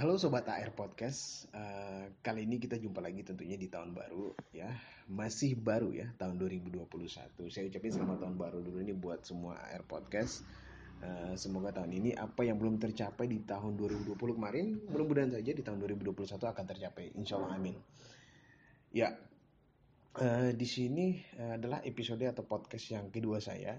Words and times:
Halo 0.00 0.16
Sobat 0.16 0.48
AR 0.48 0.72
Podcast, 0.72 1.44
uh, 1.52 2.08
kali 2.24 2.48
ini 2.48 2.56
kita 2.56 2.80
jumpa 2.80 3.04
lagi 3.04 3.20
tentunya 3.20 3.60
di 3.60 3.68
tahun 3.68 3.92
baru 3.92 4.32
ya, 4.48 4.72
masih 5.12 5.60
baru 5.60 5.92
ya 5.92 6.08
tahun 6.16 6.40
2021. 6.40 6.88
Saya 7.52 7.68
ucapin 7.68 7.92
selamat 7.92 8.24
tahun 8.24 8.36
baru 8.40 8.64
dulu 8.64 8.80
ini 8.80 8.96
buat 8.96 9.28
semua 9.28 9.60
AR 9.60 9.84
Podcast. 9.84 10.48
Uh, 11.04 11.36
semoga 11.36 11.76
tahun 11.76 12.00
ini 12.00 12.16
apa 12.16 12.48
yang 12.48 12.56
belum 12.56 12.80
tercapai 12.80 13.28
di 13.28 13.44
tahun 13.44 13.76
2020 13.76 14.16
kemarin, 14.16 14.80
mudah-mudahan 14.88 15.36
saja 15.36 15.52
di 15.52 15.60
tahun 15.60 15.84
2021 15.84 16.16
akan 16.32 16.64
tercapai. 16.64 17.12
Insya 17.20 17.36
Allah 17.36 17.60
amin. 17.60 17.76
Ya, 18.96 19.20
uh, 20.16 20.48
di 20.56 20.64
sini 20.64 21.20
adalah 21.36 21.84
episode 21.84 22.24
atau 22.24 22.48
podcast 22.48 22.88
yang 22.88 23.12
kedua 23.12 23.36
saya 23.36 23.76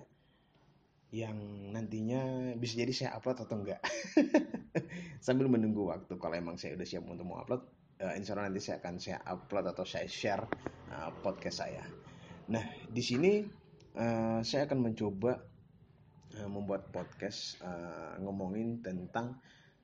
yang 1.12 1.36
nantinya 1.76 2.54
bisa 2.56 2.80
jadi 2.80 2.94
saya 2.94 3.10
upload 3.20 3.44
atau 3.44 3.58
enggak 3.60 3.84
sambil 5.22 5.46
menunggu 5.46 5.86
waktu 5.86 6.18
kalau 6.18 6.34
emang 6.34 6.58
saya 6.58 6.74
udah 6.74 6.88
siap 6.90 7.06
untuk 7.06 7.30
mau 7.30 7.46
upload 7.46 7.62
uh, 8.02 8.14
insya 8.18 8.34
Allah 8.34 8.50
nanti 8.50 8.62
saya 8.62 8.82
akan 8.82 8.96
saya 8.98 9.18
upload 9.30 9.66
atau 9.70 9.86
saya 9.86 10.10
share 10.10 10.44
uh, 10.90 11.14
podcast 11.22 11.62
saya. 11.62 11.86
Nah 12.50 12.66
di 12.90 13.04
sini 13.06 13.46
uh, 13.96 14.42
saya 14.42 14.66
akan 14.66 14.80
mencoba 14.82 15.38
uh, 16.42 16.50
membuat 16.50 16.90
podcast 16.90 17.62
uh, 17.62 18.18
ngomongin 18.20 18.82
tentang 18.82 19.38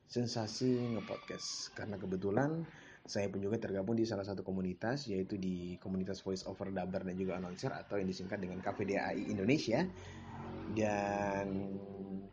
sensasi 0.10 0.98
ngepodcast. 0.98 1.77
Karena 1.77 2.02
kebetulan 2.02 2.66
saya 3.08 3.32
pun 3.32 3.40
juga 3.40 3.55
tergabung 3.55 3.96
di 3.96 4.04
salah 4.04 4.27
satu 4.27 4.44
komunitas 4.44 5.08
yaitu 5.08 5.40
di 5.40 5.80
komunitas 5.80 6.20
voice 6.20 6.44
over 6.44 6.76
dubber 6.76 7.08
dan 7.08 7.16
juga 7.16 7.40
announcer 7.40 7.72
atau 7.72 7.96
yang 7.96 8.10
disingkat 8.10 8.41
dengan 8.41 8.60
KVDAI 8.60 9.32
Indonesia. 9.32 9.85
Dan 10.76 11.80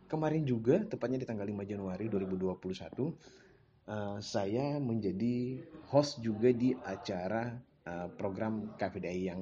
kemarin 0.07 0.45
juga 0.45 0.83
tepatnya 0.85 1.23
di 1.23 1.27
tanggal 1.27 1.47
5 1.47 1.65
Januari 1.67 2.07
2021 2.09 2.55
uh, 3.89 4.19
saya 4.21 4.79
menjadi 4.81 5.61
host 5.93 6.21
juga 6.25 6.51
di 6.53 6.73
acara 6.73 7.53
uh, 7.89 8.09
program 8.17 8.75
KVDI 8.77 9.23
yang 9.25 9.41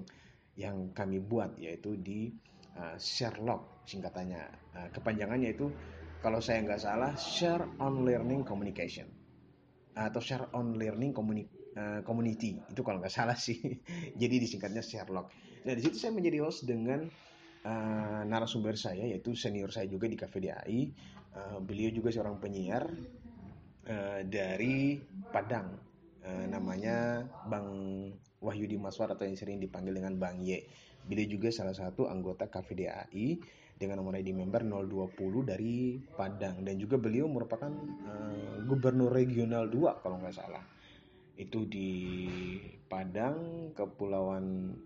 yang 0.52 0.92
kami 0.92 1.22
buat 1.22 1.56
yaitu 1.56 1.96
di 1.96 2.28
uh, 2.76 2.96
Sherlock 3.00 3.86
singkatannya. 3.88 4.42
Uh, 4.76 4.88
kepanjangannya 4.92 5.56
itu 5.56 5.72
kalau 6.20 6.38
saya 6.38 6.62
nggak 6.62 6.80
salah 6.80 7.12
share 7.16 7.64
on 7.80 8.04
learning 8.04 8.44
communication. 8.44 9.08
Atau 9.92 10.24
share 10.24 10.48
on 10.56 10.76
learning 10.76 11.12
communi 11.12 11.44
uh, 11.76 12.00
community. 12.04 12.60
Itu 12.68 12.84
kalau 12.84 13.00
nggak 13.00 13.12
salah 13.12 13.36
sih. 13.36 13.58
Jadi 14.20 14.34
disingkatnya 14.40 14.84
Sherlock. 14.84 15.32
Nah 15.64 15.72
di 15.76 15.82
situ 15.84 15.96
saya 15.98 16.12
menjadi 16.12 16.44
host 16.44 16.64
dengan 16.68 17.08
uh, 17.66 18.22
narasumber 18.26 18.74
saya 18.78 19.06
yaitu 19.06 19.34
senior 19.34 19.70
saya 19.70 19.86
juga 19.86 20.06
di 20.06 20.16
KVDAI. 20.18 20.80
Uh, 21.32 21.40
eh, 21.40 21.58
beliau 21.64 21.88
juga 21.88 22.12
seorang 22.12 22.36
penyiar 22.36 22.84
uh, 23.88 24.20
dari 24.26 25.00
Padang. 25.32 25.72
Uh, 26.22 26.46
namanya 26.46 27.26
Bang 27.50 27.66
Wahyudi 28.38 28.78
Maswar 28.78 29.10
atau 29.10 29.26
yang 29.26 29.34
sering 29.34 29.58
dipanggil 29.58 29.96
dengan 29.96 30.14
Bang 30.18 30.38
Y. 30.42 30.62
Beliau 31.02 31.26
juga 31.26 31.50
salah 31.50 31.74
satu 31.74 32.06
anggota 32.06 32.46
KVDAI 32.46 33.42
dengan 33.74 33.98
nomor 33.98 34.14
ID 34.14 34.30
member 34.30 34.62
020 34.62 35.18
dari 35.42 35.98
Padang 35.98 36.62
dan 36.62 36.78
juga 36.78 36.94
beliau 37.02 37.26
merupakan 37.26 37.72
uh, 38.06 38.62
gubernur 38.62 39.10
regional 39.10 39.66
2 39.66 40.02
kalau 40.06 40.22
nggak 40.22 40.38
salah 40.38 40.62
itu 41.36 41.64
di 41.64 41.90
Padang, 42.86 43.70
Kepulauan 43.72 44.76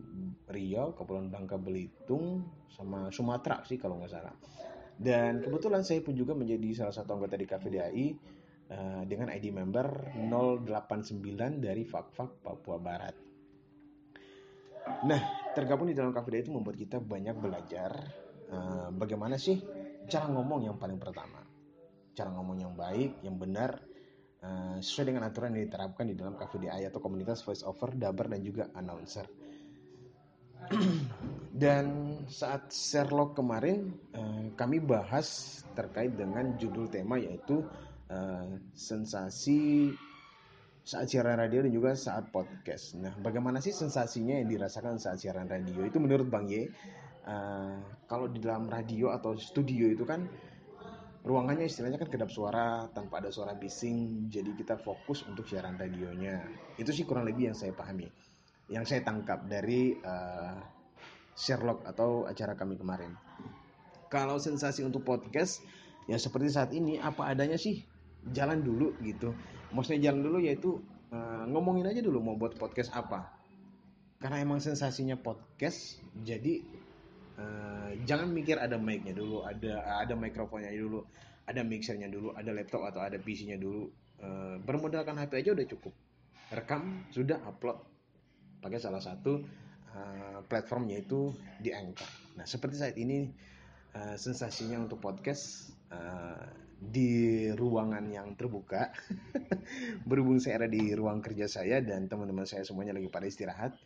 Riau, 0.46 0.94
Kepulauan 0.94 1.28
Bangka 1.28 1.58
Belitung, 1.58 2.46
sama 2.70 3.10
Sumatera 3.10 3.66
sih 3.66 3.80
kalau 3.80 3.98
nggak 3.98 4.12
salah. 4.12 4.34
Dan 4.96 5.44
kebetulan 5.44 5.82
saya 5.84 6.00
pun 6.00 6.16
juga 6.16 6.32
menjadi 6.32 6.72
salah 6.72 6.94
satu 6.94 7.18
anggota 7.18 7.36
di 7.36 7.44
KVDI 7.44 8.06
uh, 8.72 8.72
eh, 8.72 9.02
dengan 9.04 9.28
ID 9.28 9.52
member 9.52 10.16
089 10.16 11.20
dari 11.60 11.82
Fakfak 11.84 12.40
Papua 12.40 12.78
Barat. 12.80 13.16
Nah, 14.86 15.20
tergabung 15.52 15.90
di 15.90 15.98
dalam 15.98 16.14
KVDI 16.14 16.46
itu 16.46 16.52
membuat 16.54 16.78
kita 16.78 17.02
banyak 17.02 17.36
belajar 17.36 17.90
uh, 18.54 18.88
bagaimana 18.94 19.34
sih 19.34 19.58
cara 20.06 20.30
ngomong 20.30 20.70
yang 20.70 20.76
paling 20.78 20.96
pertama. 20.96 21.42
Cara 22.16 22.32
ngomong 22.32 22.56
yang 22.56 22.72
baik, 22.72 23.20
yang 23.20 23.36
benar, 23.36 23.82
Eh, 24.46 24.78
sesuai 24.78 25.10
dengan 25.10 25.26
aturan 25.26 25.58
yang 25.58 25.66
diterapkan 25.66 26.06
di 26.06 26.14
dalam 26.14 26.38
KVDI 26.38 26.86
atau 26.86 27.02
komunitas 27.02 27.42
voice 27.42 27.66
over, 27.66 27.90
dubber 27.98 28.30
dan 28.30 28.40
juga 28.46 28.70
announcer. 28.78 29.26
dan 31.62 32.18
saat 32.30 32.70
Sherlock 32.70 33.38
kemarin 33.38 33.94
uh, 34.14 34.50
kami 34.58 34.82
bahas 34.82 35.60
terkait 35.78 36.14
dengan 36.14 36.58
judul 36.58 36.90
tema 36.90 37.18
yaitu 37.18 37.62
uh, 38.10 38.50
sensasi 38.74 39.94
saat 40.86 41.10
siaran 41.10 41.38
radio 41.38 41.66
dan 41.66 41.72
juga 41.74 41.98
saat 41.98 42.30
podcast. 42.30 42.94
Nah, 42.98 43.14
bagaimana 43.18 43.58
sih 43.58 43.74
sensasinya 43.74 44.38
yang 44.38 44.46
dirasakan 44.46 45.02
saat 45.02 45.18
siaran 45.18 45.50
radio? 45.50 45.82
Itu 45.82 45.98
menurut 45.98 46.30
Bang 46.30 46.46
Ye, 46.46 46.70
uh, 47.26 47.78
kalau 48.06 48.30
di 48.30 48.38
dalam 48.38 48.70
radio 48.70 49.10
atau 49.10 49.34
studio 49.34 49.90
itu 49.90 50.06
kan 50.06 50.26
ruangannya 51.26 51.66
istilahnya 51.66 51.98
kan 51.98 52.06
kedap 52.06 52.30
suara 52.30 52.86
tanpa 52.94 53.18
ada 53.18 53.34
suara 53.34 53.58
bising 53.58 54.30
jadi 54.30 54.54
kita 54.54 54.78
fokus 54.78 55.26
untuk 55.26 55.42
siaran 55.50 55.74
radionya. 55.74 56.46
Itu 56.78 56.94
sih 56.94 57.02
kurang 57.02 57.26
lebih 57.26 57.50
yang 57.50 57.56
saya 57.58 57.74
pahami. 57.74 58.06
Yang 58.70 58.94
saya 58.94 59.00
tangkap 59.02 59.42
dari 59.50 59.98
uh, 59.98 60.54
Sherlock 61.34 61.82
atau 61.82 62.30
acara 62.30 62.54
kami 62.54 62.78
kemarin. 62.78 63.10
Kalau 64.06 64.38
sensasi 64.38 64.86
untuk 64.86 65.02
podcast 65.02 65.66
ya 66.06 66.14
seperti 66.14 66.54
saat 66.54 66.70
ini 66.70 67.02
apa 67.02 67.26
adanya 67.26 67.58
sih 67.58 67.82
jalan 68.30 68.62
dulu 68.62 68.94
gitu. 69.02 69.34
Maksudnya 69.74 70.10
jalan 70.10 70.22
dulu 70.22 70.38
yaitu 70.38 70.78
uh, 71.10 71.42
ngomongin 71.50 71.90
aja 71.90 72.06
dulu 72.06 72.22
mau 72.22 72.38
buat 72.38 72.54
podcast 72.54 72.94
apa. 72.94 73.34
Karena 74.22 74.46
emang 74.46 74.62
sensasinya 74.62 75.18
podcast 75.18 75.98
jadi 76.22 76.62
Uh, 77.36 77.92
jangan 78.08 78.32
mikir 78.32 78.56
ada 78.56 78.80
mic-nya 78.80 79.12
dulu, 79.12 79.44
ada 79.44 80.00
ada 80.00 80.16
mikrofonnya 80.16 80.72
dulu, 80.72 81.04
ada 81.44 81.60
mixernya 81.62 82.08
dulu, 82.08 82.32
ada 82.32 82.50
laptop 82.50 82.88
atau 82.88 83.00
ada 83.04 83.20
PC-nya 83.20 83.60
dulu. 83.60 83.92
Uh, 84.16 84.56
bermodalkan 84.64 85.20
HP 85.20 85.44
aja 85.44 85.50
udah 85.52 85.66
cukup. 85.68 85.94
Rekam 86.48 87.04
sudah 87.12 87.36
upload 87.44 87.76
pakai 88.64 88.80
salah 88.80 89.04
satu 89.04 89.44
uh, 89.92 90.38
platformnya 90.48 91.04
itu 91.04 91.30
di 91.60 91.70
Anchor. 91.70 92.40
Nah 92.40 92.48
seperti 92.48 92.80
saat 92.80 92.96
ini 92.96 93.28
uh, 93.92 94.16
sensasinya 94.16 94.80
untuk 94.80 94.98
podcast 95.04 95.76
uh, 95.92 96.40
di 96.76 97.48
ruangan 97.52 98.04
yang 98.08 98.32
terbuka. 98.34 98.92
Berhubung 100.08 100.40
saya 100.40 100.64
ada 100.64 100.68
di 100.68 100.92
ruang 100.96 101.20
kerja 101.20 101.46
saya 101.46 101.84
dan 101.84 102.08
teman-teman 102.08 102.48
saya 102.48 102.64
semuanya 102.64 102.96
lagi 102.96 103.12
pada 103.12 103.28
istirahat 103.28 103.76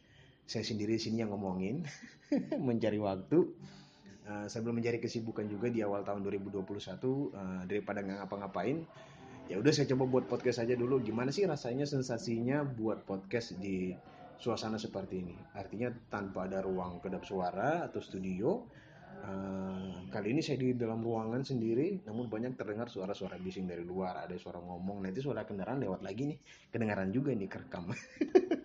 saya 0.51 0.67
sendiri 0.67 0.99
sini 0.99 1.23
yang 1.23 1.31
ngomongin 1.31 1.87
mencari 2.67 2.99
waktu. 2.99 3.47
Uh, 4.27 4.51
saya 4.51 4.67
belum 4.67 4.83
mencari 4.83 4.99
kesibukan 4.99 5.47
juga 5.47 5.71
di 5.71 5.79
awal 5.87 6.03
tahun 6.03 6.27
2021 6.27 6.59
uh, 6.59 6.67
eh, 6.67 7.63
daripada 7.71 8.03
nggak 8.03 8.27
ngapa-ngapain. 8.27 8.83
Ya 9.47 9.63
udah 9.63 9.71
saya 9.71 9.87
coba 9.95 10.11
buat 10.11 10.27
podcast 10.27 10.67
aja 10.67 10.75
dulu. 10.75 10.99
Gimana 11.07 11.31
sih 11.31 11.47
rasanya 11.47 11.87
sensasinya 11.87 12.67
buat 12.67 13.07
podcast 13.07 13.63
di 13.63 13.95
suasana 14.43 14.75
seperti 14.75 15.23
ini? 15.23 15.35
Artinya 15.55 15.95
tanpa 16.11 16.51
ada 16.51 16.59
ruang 16.67 16.99
kedap 16.99 17.23
suara 17.23 17.87
atau 17.87 18.03
studio 18.03 18.83
Uh, 19.21 20.09
kali 20.09 20.33
ini 20.33 20.41
saya 20.41 20.57
di 20.57 20.73
dalam 20.73 21.05
ruangan 21.05 21.45
sendiri, 21.45 22.01
namun 22.09 22.33
banyak 22.33 22.57
terdengar 22.57 22.89
suara-suara 22.89 23.37
bising 23.37 23.69
dari 23.69 23.85
luar. 23.85 24.25
Ada 24.25 24.41
suara 24.41 24.65
ngomong, 24.65 25.05
nanti 25.05 25.21
suara 25.21 25.45
kendaraan 25.45 25.77
lewat 25.77 26.01
lagi 26.01 26.33
nih, 26.33 26.39
kedengaran 26.73 27.13
juga 27.13 27.37
nih 27.37 27.45
kerekam. 27.45 27.93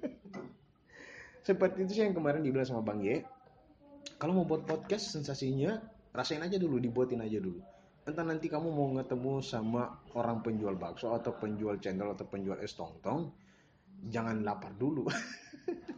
seperti 1.46 1.86
itu 1.86 2.02
sih 2.02 2.04
yang 2.10 2.18
kemarin 2.18 2.42
dibilang 2.42 2.66
sama 2.66 2.82
Bang 2.82 3.06
Ye. 3.06 3.22
Kalau 4.18 4.34
mau 4.34 4.50
buat 4.50 4.66
podcast 4.66 5.14
sensasinya 5.14 5.78
rasain 6.10 6.42
aja 6.42 6.58
dulu 6.58 6.82
dibuatin 6.82 7.22
aja 7.22 7.38
dulu. 7.38 7.62
Entah 8.06 8.26
nanti 8.26 8.50
kamu 8.50 8.74
mau 8.74 8.90
ketemu 8.98 9.46
sama 9.46 10.02
orang 10.18 10.42
penjual 10.42 10.74
bakso 10.74 11.14
atau 11.14 11.38
penjual 11.38 11.78
cendol 11.78 12.18
atau 12.18 12.26
penjual 12.26 12.58
es 12.62 12.74
tong 12.74 12.98
tong 13.06 13.30
jangan 14.10 14.42
lapar 14.42 14.74
dulu. 14.74 15.06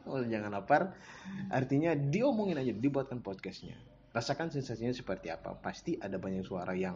Jangan 0.07 0.55
lapar 0.55 0.95
artinya 1.51 1.91
diomongin 1.91 2.55
aja 2.55 2.71
dibuatkan 2.71 3.19
podcastnya. 3.19 3.75
Rasakan 4.15 4.47
sensasinya 4.47 4.95
seperti 4.95 5.27
apa. 5.27 5.51
Pasti 5.59 6.00
ada 6.00 6.15
banyak 6.15 6.47
suara 6.47 6.71
yang 6.71 6.95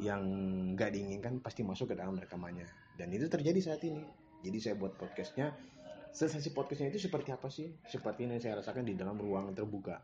yang 0.00 0.24
gak 0.72 0.96
diinginkan 0.96 1.44
pasti 1.44 1.60
masuk 1.60 1.92
ke 1.92 1.94
dalam 2.00 2.16
rekamannya. 2.16 2.64
Dan 2.96 3.12
itu 3.12 3.28
terjadi 3.28 3.60
saat 3.60 3.84
ini. 3.84 4.00
Jadi 4.40 4.58
saya 4.64 4.74
buat 4.80 4.96
podcastnya 4.96 5.52
sensasi 6.12 6.52
podcastnya 6.52 6.92
itu 6.92 7.00
seperti 7.00 7.32
apa 7.32 7.48
sih? 7.48 7.72
Seperti 7.88 8.28
yang 8.28 8.36
saya 8.36 8.60
rasakan 8.60 8.84
di 8.84 8.94
dalam 8.94 9.16
ruang 9.16 9.56
terbuka. 9.56 9.96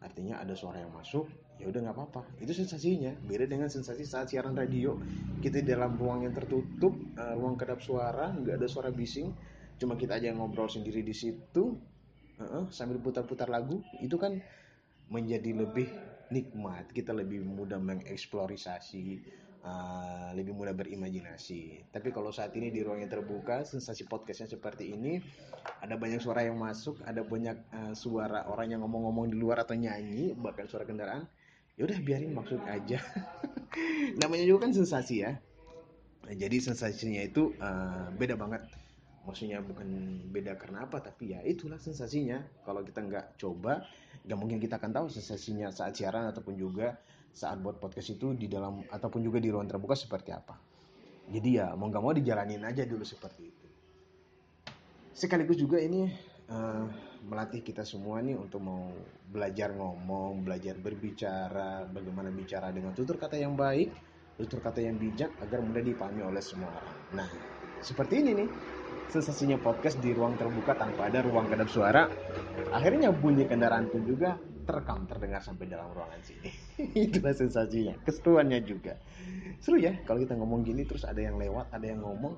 Artinya 0.00 0.40
ada 0.40 0.56
suara 0.56 0.80
yang 0.80 0.92
masuk, 0.92 1.28
ya 1.60 1.68
udah 1.68 1.80
nggak 1.88 1.96
apa-apa. 1.96 2.22
Itu 2.40 2.56
sensasinya. 2.56 3.12
Beda 3.24 3.44
dengan 3.44 3.68
sensasi 3.68 4.04
saat 4.04 4.32
siaran 4.32 4.56
radio, 4.56 4.96
kita 5.40 5.60
di 5.60 5.68
dalam 5.72 5.96
ruang 5.96 6.24
yang 6.24 6.32
tertutup, 6.32 6.92
uh, 7.16 7.34
ruang 7.36 7.56
kedap 7.56 7.80
suara, 7.80 8.32
nggak 8.32 8.60
ada 8.60 8.68
suara 8.68 8.88
bising, 8.92 9.32
cuma 9.76 9.96
kita 9.96 10.16
aja 10.16 10.32
yang 10.32 10.40
ngobrol 10.40 10.68
sendiri 10.68 11.04
di 11.04 11.12
situ, 11.16 11.76
uh 12.40 12.44
-uh, 12.44 12.64
sambil 12.72 13.00
putar-putar 13.00 13.48
lagu. 13.48 13.80
Itu 14.00 14.16
kan 14.16 14.40
menjadi 15.12 15.52
lebih 15.52 15.88
nikmat. 16.32 16.92
Kita 16.92 17.16
lebih 17.16 17.44
mudah 17.44 17.80
mengeksplorasi 17.80 19.45
uh, 19.66 20.30
lebih 20.32 20.54
mudah 20.54 20.72
berimajinasi. 20.72 21.90
Tapi 21.90 22.14
kalau 22.14 22.30
saat 22.30 22.54
ini 22.54 22.70
di 22.70 22.86
ruang 22.86 23.02
yang 23.02 23.10
terbuka, 23.10 23.66
sensasi 23.66 24.06
podcastnya 24.06 24.46
seperti 24.46 24.94
ini, 24.94 25.18
ada 25.82 25.98
banyak 25.98 26.22
suara 26.22 26.46
yang 26.46 26.56
masuk, 26.56 27.02
ada 27.02 27.26
banyak 27.26 27.58
uh, 27.74 27.94
suara 27.98 28.46
orang 28.46 28.78
yang 28.78 28.80
ngomong-ngomong 28.86 29.34
di 29.34 29.36
luar 29.36 29.66
atau 29.66 29.74
nyanyi, 29.74 30.32
bahkan 30.38 30.70
suara 30.70 30.86
kendaraan. 30.86 31.26
Ya 31.76 31.84
udah 31.84 31.98
biarin 32.00 32.32
maksud 32.32 32.62
aja. 32.64 33.02
Namanya 34.22 34.48
juga 34.48 34.70
kan 34.70 34.72
sensasi 34.72 35.26
ya. 35.26 35.36
Jadi 36.26 36.56
sensasinya 36.58 37.20
itu 37.20 37.52
uh, 37.60 38.08
beda 38.16 38.38
banget. 38.38 38.64
Maksudnya 39.26 39.58
bukan 39.58 40.22
beda 40.30 40.54
karena 40.54 40.86
apa, 40.86 41.02
tapi 41.02 41.34
ya 41.34 41.42
itulah 41.42 41.76
sensasinya. 41.76 42.40
Kalau 42.62 42.80
kita 42.86 43.02
nggak 43.04 43.26
coba, 43.36 43.84
nggak 44.24 44.38
mungkin 44.38 44.58
kita 44.62 44.78
akan 44.78 44.94
tahu 44.94 45.06
sensasinya 45.10 45.68
saat 45.68 45.98
siaran 45.98 46.30
ataupun 46.30 46.54
juga 46.56 46.96
saat 47.36 47.60
buat 47.60 47.76
podcast 47.76 48.16
itu 48.16 48.32
di 48.32 48.48
dalam 48.48 48.80
ataupun 48.88 49.20
juga 49.20 49.36
di 49.36 49.52
ruang 49.52 49.68
terbuka 49.68 49.92
seperti 49.92 50.32
apa. 50.32 50.56
Jadi 51.28 51.60
ya 51.60 51.76
mau 51.76 51.92
nggak 51.92 52.00
mau 52.00 52.16
dijalanin 52.16 52.64
aja 52.64 52.88
dulu 52.88 53.04
seperti 53.04 53.42
itu. 53.44 53.66
Sekaligus 55.12 55.60
juga 55.60 55.76
ini 55.76 56.08
uh, 56.48 56.88
melatih 57.28 57.60
kita 57.60 57.84
semua 57.84 58.24
nih 58.24 58.40
untuk 58.40 58.64
mau 58.64 58.88
belajar 59.28 59.76
ngomong, 59.76 60.48
belajar 60.48 60.80
berbicara, 60.80 61.84
bagaimana 61.92 62.32
bicara 62.32 62.72
dengan 62.72 62.96
tutur 62.96 63.20
kata 63.20 63.36
yang 63.36 63.52
baik, 63.52 63.92
tutur 64.40 64.64
kata 64.64 64.80
yang 64.80 64.96
bijak 64.96 65.28
agar 65.44 65.60
mudah 65.60 65.84
dipahami 65.84 66.24
oleh 66.24 66.40
semua 66.40 66.72
orang. 66.72 66.96
Nah, 67.20 67.28
seperti 67.84 68.24
ini 68.24 68.32
nih 68.32 68.48
sensasinya 69.12 69.60
podcast 69.60 70.00
di 70.00 70.16
ruang 70.16 70.40
terbuka 70.40 70.72
tanpa 70.72 71.12
ada 71.12 71.20
ruang 71.20 71.52
kedap 71.52 71.68
suara. 71.68 72.08
Akhirnya 72.72 73.12
bunyi 73.12 73.44
kendaraan 73.44 73.92
pun 73.92 74.08
juga 74.08 74.40
terekam 74.66 75.06
terdengar 75.06 75.40
sampai 75.40 75.70
dalam 75.70 75.88
ruangan 75.94 76.18
sini. 76.26 76.50
Itulah 77.06 77.32
sensasinya 77.32 77.94
keseruannya 78.02 78.60
juga. 78.66 78.98
Seru 79.62 79.78
ya 79.78 79.94
kalau 80.02 80.20
kita 80.20 80.34
ngomong 80.34 80.66
gini 80.66 80.82
terus 80.82 81.06
ada 81.06 81.22
yang 81.22 81.38
lewat 81.38 81.70
ada 81.70 81.86
yang 81.86 82.02
ngomong. 82.02 82.34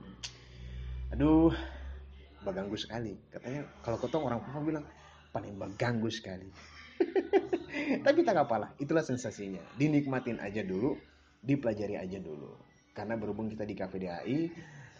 Aduh 1.16 1.50
baganggu 2.44 2.76
sekali. 2.76 3.16
Katanya 3.32 3.64
kalau 3.80 3.96
ketong 3.96 4.24
orang 4.28 4.44
papa 4.44 4.60
bilang 4.60 4.84
paling 5.32 5.56
baganggu 5.56 6.12
sekali. 6.12 6.52
Tapi 8.06 8.18
tak 8.22 8.36
apalah 8.36 8.76
itulah 8.76 9.02
sensasinya. 9.02 9.64
Dinikmatin 9.80 10.38
aja 10.44 10.60
dulu 10.60 10.94
dipelajari 11.40 11.96
aja 11.96 12.20
dulu. 12.20 12.52
Karena 12.92 13.16
berhubung 13.16 13.48
kita 13.48 13.64
di 13.64 13.72
KPDAI 13.72 14.38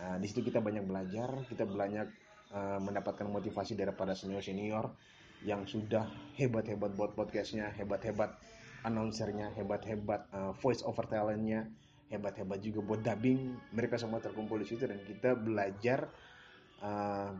uh, 0.00 0.16
di 0.16 0.26
situ 0.30 0.40
kita 0.46 0.62
banyak 0.62 0.86
belajar 0.86 1.28
kita 1.50 1.66
banyak 1.66 2.08
uh, 2.54 2.78
mendapatkan 2.80 3.26
motivasi 3.26 3.74
daripada 3.74 4.14
senior 4.14 4.40
senior 4.42 4.94
yang 5.46 5.62
sudah 5.66 6.06
hebat-hebat 6.34 6.94
buat 6.98 7.14
podcastnya, 7.14 7.70
hebat-hebat 7.78 8.34
announcernya, 8.82 9.54
hebat-hebat 9.54 10.26
uh, 10.34 10.52
voice 10.58 10.82
over 10.82 11.06
talentnya, 11.06 11.66
hebat-hebat 12.10 12.58
juga 12.62 12.80
buat 12.82 13.00
dubbing. 13.02 13.74
Mereka 13.74 13.98
semua 13.98 14.18
terkumpul 14.18 14.58
di 14.62 14.66
situ 14.66 14.86
dan 14.86 14.98
kita 15.02 15.38
belajar 15.38 16.10
uh, 16.82 17.30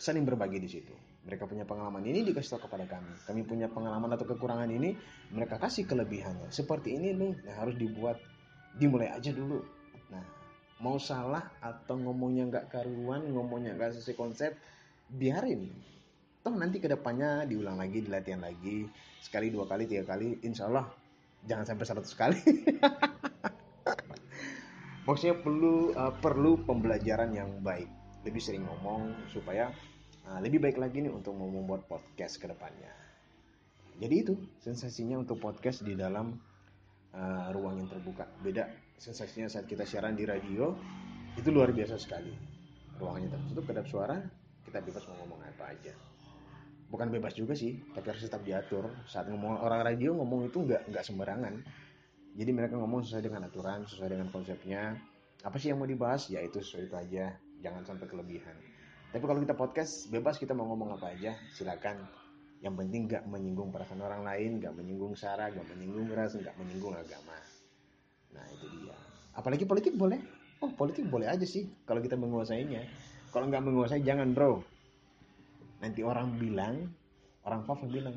saling 0.00 0.24
berbagi 0.24 0.60
di 0.60 0.70
situ. 0.70 0.94
Mereka 1.20 1.44
punya 1.44 1.68
pengalaman 1.68 2.00
ini 2.00 2.24
dikasih 2.24 2.56
tahu 2.56 2.64
kepada 2.64 2.88
kami. 2.88 3.12
Kami 3.28 3.40
punya 3.44 3.68
pengalaman 3.68 4.16
atau 4.16 4.24
kekurangan 4.24 4.72
ini, 4.72 4.96
mereka 5.36 5.60
kasih 5.60 5.84
kelebihannya. 5.84 6.48
Seperti 6.48 6.96
ini 6.96 7.12
nih, 7.12 7.32
nah 7.44 7.60
harus 7.60 7.76
dibuat, 7.76 8.16
dimulai 8.80 9.12
aja 9.12 9.28
dulu. 9.28 9.60
Nah, 10.08 10.24
mau 10.80 10.96
salah 10.96 11.44
atau 11.60 12.00
ngomongnya 12.00 12.48
nggak 12.48 12.66
karuan, 12.72 13.28
ngomongnya 13.28 13.76
nggak 13.76 14.00
sesuai 14.00 14.16
konsep, 14.16 14.56
biarin 15.12 15.68
toh 16.40 16.56
nanti 16.56 16.80
ke 16.80 16.88
depannya 16.88 17.44
diulang 17.44 17.76
lagi 17.76 18.04
dilatihan 18.04 18.40
lagi. 18.40 18.88
Sekali 19.20 19.52
dua 19.52 19.68
kali 19.68 19.84
tiga 19.84 20.08
kali 20.08 20.40
insya 20.44 20.66
Allah 20.66 20.88
jangan 21.44 21.68
sampai 21.68 21.84
seratus 21.84 22.14
kali. 22.16 22.40
Maksudnya 25.08 25.36
perlu 25.40 25.96
uh, 25.96 26.12
perlu 26.20 26.60
pembelajaran 26.64 27.32
yang 27.32 27.60
baik. 27.60 27.88
Lebih 28.24 28.40
sering 28.40 28.68
ngomong 28.68 29.28
supaya 29.32 29.72
uh, 30.28 30.40
lebih 30.40 30.60
baik 30.60 30.76
lagi 30.76 31.04
nih 31.04 31.12
untuk 31.12 31.36
membuat 31.36 31.88
podcast 31.88 32.36
ke 32.36 32.48
depannya 32.48 33.00
jadi 34.00 34.24
itu 34.24 34.34
sensasinya 34.64 35.20
untuk 35.20 35.36
podcast 35.36 35.84
di 35.84 35.92
dalam 35.92 36.32
uh, 37.12 37.52
ruang 37.52 37.84
yang 37.84 37.88
terbuka. 37.92 38.24
Beda 38.40 38.72
sensasinya 38.96 39.52
saat 39.52 39.68
kita 39.68 39.84
siaran 39.84 40.16
di 40.16 40.24
radio 40.24 40.72
itu 41.36 41.52
luar 41.52 41.76
biasa 41.76 42.00
sekali. 42.00 42.32
Ruangannya 42.96 43.28
tertutup 43.28 43.68
kedap 43.68 43.84
suara 43.84 44.16
kita 44.64 44.80
bebas 44.80 45.04
mau 45.12 45.24
ngomong 45.24 45.40
apa 45.44 45.72
aja 45.72 45.92
bukan 46.90 47.06
bebas 47.08 47.38
juga 47.38 47.54
sih 47.54 47.78
tapi 47.94 48.10
harus 48.10 48.26
tetap 48.26 48.42
diatur. 48.42 48.90
Saat 49.06 49.30
ngomong 49.30 49.62
orang 49.62 49.86
radio 49.86 50.12
ngomong 50.18 50.50
itu 50.50 50.58
nggak 50.66 50.90
nggak 50.90 51.04
sembarangan. 51.06 51.54
Jadi 52.34 52.50
mereka 52.50 52.78
ngomong 52.78 53.06
sesuai 53.06 53.22
dengan 53.30 53.46
aturan 53.46 53.86
sesuai 53.86 54.10
dengan 54.10 54.28
konsepnya. 54.34 54.98
Apa 55.40 55.56
sih 55.56 55.72
yang 55.72 55.80
mau 55.80 55.88
dibahas? 55.88 56.28
Ya 56.28 56.42
itu 56.42 56.60
sesuai 56.60 56.90
itu 56.90 56.96
aja. 56.98 57.24
Jangan 57.62 57.86
sampai 57.86 58.06
kelebihan. 58.10 58.54
Tapi 59.10 59.24
kalau 59.24 59.40
kita 59.42 59.54
podcast 59.56 60.10
bebas 60.10 60.36
kita 60.36 60.52
mau 60.52 60.66
ngomong 60.74 60.98
apa 60.98 61.14
aja. 61.14 61.32
Silakan. 61.54 61.96
Yang 62.60 62.74
penting 62.84 63.00
nggak 63.08 63.24
menyinggung 63.24 63.72
perasaan 63.72 64.04
orang 64.04 64.26
lain 64.26 64.60
nggak 64.60 64.74
menyinggung 64.76 65.16
sara 65.16 65.48
nggak 65.48 65.64
menyinggung 65.64 66.12
ras 66.12 66.36
nggak 66.36 66.54
menyinggung 66.58 66.92
agama. 66.92 67.38
Nah 68.34 68.44
itu 68.52 68.66
dia. 68.68 68.98
Apalagi 69.32 69.64
politik 69.64 69.94
boleh? 69.96 70.20
Oh 70.60 70.68
politik 70.76 71.08
boleh 71.08 71.30
aja 71.30 71.46
sih 71.46 71.70
kalau 71.88 72.02
kita 72.04 72.18
menguasainya. 72.20 72.84
Kalau 73.30 73.46
nggak 73.46 73.62
menguasai 73.62 74.02
jangan 74.02 74.34
bro 74.34 74.60
nanti 75.80 76.00
orang 76.04 76.36
bilang 76.36 76.92
orang 77.48 77.64
Fafa 77.64 77.88
bilang 77.88 78.16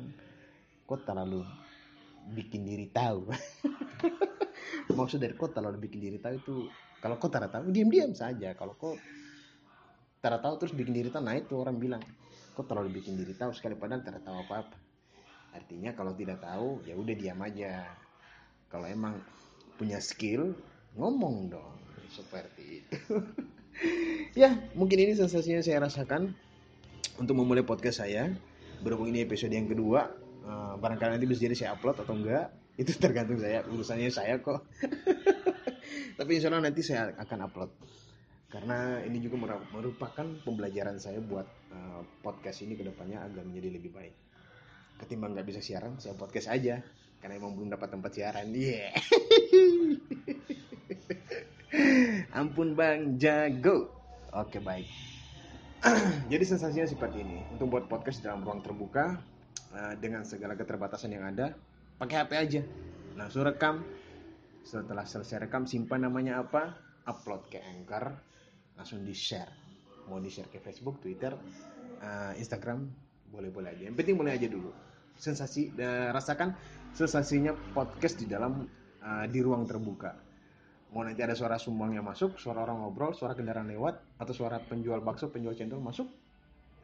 kok 0.84 1.02
terlalu 1.08 1.42
bikin 2.36 2.64
diri 2.68 2.88
tahu? 2.92 3.28
Maksud 4.98 5.20
dari 5.20 5.34
kok 5.34 5.56
terlalu 5.56 5.88
bikin 5.88 6.00
diri 6.00 6.18
tahu 6.20 6.34
itu 6.36 6.56
kalau 7.00 7.16
kok 7.20 7.32
tak 7.32 7.52
tahu 7.52 7.72
diam-diam 7.72 8.12
saja. 8.12 8.52
Kalau 8.56 8.76
kok 8.76 8.96
tak 10.20 10.40
tahu 10.40 10.54
terus 10.60 10.72
bikin 10.76 10.92
diri 10.96 11.08
tahu 11.12 11.24
nah 11.24 11.36
itu 11.36 11.56
orang 11.56 11.76
bilang 11.76 12.00
kok 12.56 12.64
terlalu 12.68 13.00
bikin 13.00 13.16
diri 13.16 13.36
tahu 13.36 13.52
sekali 13.52 13.76
padahal 13.76 14.04
tak 14.04 14.24
tahu 14.24 14.36
apa-apa. 14.44 14.76
Artinya 15.56 15.92
kalau 15.96 16.12
tidak 16.12 16.44
tahu 16.44 16.84
ya 16.84 16.94
udah 16.96 17.14
diam 17.16 17.40
aja. 17.40 17.88
Kalau 18.68 18.88
emang 18.88 19.20
punya 19.80 19.98
skill 19.98 20.54
ngomong 20.94 21.50
dong 21.50 21.76
seperti 22.12 22.84
itu. 22.84 22.98
Ya 24.38 24.54
mungkin 24.78 25.02
ini 25.02 25.18
sensasinya 25.18 25.58
saya 25.58 25.82
rasakan 25.82 26.30
untuk 27.20 27.34
memulai 27.38 27.64
podcast 27.64 28.04
saya 28.04 28.30
berhubung 28.80 29.12
ini 29.12 29.24
episode 29.24 29.52
yang 29.52 29.68
kedua 29.70 30.10
uh, 30.44 30.74
barangkali 30.76 31.16
nanti 31.16 31.26
bisa 31.28 31.44
jadi 31.48 31.56
saya 31.56 31.70
upload 31.76 31.96
atau 32.04 32.14
enggak 32.14 32.46
itu 32.80 32.90
tergantung 32.98 33.38
saya 33.38 33.62
urusannya 33.70 34.10
saya 34.10 34.42
kok. 34.42 34.66
Tapi 36.18 36.30
insya 36.34 36.50
Allah 36.50 36.70
nanti 36.70 36.82
saya 36.82 37.14
akan 37.14 37.38
upload. 37.46 37.70
Karena 38.50 39.02
ini 39.02 39.18
juga 39.18 39.58
merupakan 39.74 40.26
pembelajaran 40.46 40.98
saya 41.02 41.18
buat 41.18 41.46
uh, 41.74 42.02
podcast 42.22 42.62
ini 42.62 42.78
ke 42.78 42.86
depannya 42.86 43.22
agar 43.22 43.42
menjadi 43.42 43.78
lebih 43.78 43.90
baik. 43.90 44.14
Ketimbang 44.98 45.34
nggak 45.34 45.46
bisa 45.46 45.60
siaran 45.62 45.98
saya 45.98 46.14
podcast 46.14 46.50
aja. 46.50 46.78
Karena 47.18 47.38
emang 47.38 47.58
belum 47.58 47.70
dapat 47.74 47.98
tempat 47.98 48.10
siaran 48.14 48.50
yeah. 48.58 48.94
ampun 52.38 52.78
bang 52.78 53.18
jago. 53.18 53.90
Oke 54.34 54.58
baik 54.62 55.13
jadi 56.32 56.44
sensasinya 56.48 56.88
seperti 56.88 57.20
ini. 57.20 57.44
Untuk 57.52 57.68
buat 57.68 57.84
podcast 57.84 58.24
dalam 58.24 58.40
ruang 58.40 58.64
terbuka 58.64 59.20
uh, 59.76 59.94
dengan 60.00 60.24
segala 60.24 60.56
keterbatasan 60.56 61.12
yang 61.12 61.28
ada 61.28 61.52
pakai 62.00 62.24
HP 62.24 62.32
aja. 62.32 62.60
Langsung 63.16 63.44
rekam. 63.44 63.84
Setelah 64.64 65.04
selesai 65.04 65.44
rekam 65.44 65.68
simpan 65.68 66.08
namanya 66.08 66.40
apa? 66.40 66.72
Upload 67.04 67.52
ke 67.52 67.60
Anchor. 67.60 68.16
Langsung 68.80 69.04
di 69.04 69.12
share 69.12 69.64
mau 70.04 70.20
di 70.20 70.28
share 70.28 70.52
ke 70.52 70.60
Facebook 70.60 71.00
Twitter 71.00 71.32
uh, 72.00 72.32
Instagram 72.36 72.88
boleh-boleh 73.28 73.72
aja. 73.72 73.82
Yang 73.88 73.96
penting 74.00 74.16
mulai 74.16 74.36
aja 74.40 74.48
dulu. 74.48 74.72
Sensasi 75.20 75.68
uh, 75.76 76.10
rasakan 76.16 76.56
sensasinya 76.96 77.52
podcast 77.76 78.16
di 78.18 78.26
dalam 78.28 78.64
uh, 79.04 79.24
di 79.28 79.38
ruang 79.44 79.68
terbuka 79.68 80.33
mau 80.94 81.02
nanti 81.02 81.26
ada 81.26 81.34
suara 81.34 81.58
sumbang 81.58 81.90
yang 81.90 82.06
masuk, 82.06 82.38
suara 82.38 82.62
orang 82.62 82.86
ngobrol, 82.86 83.10
suara 83.10 83.34
kendaraan 83.34 83.66
lewat, 83.66 83.98
atau 84.22 84.30
suara 84.30 84.62
penjual 84.62 85.02
bakso, 85.02 85.26
penjual 85.26 85.58
cendol 85.58 85.82
masuk, 85.82 86.06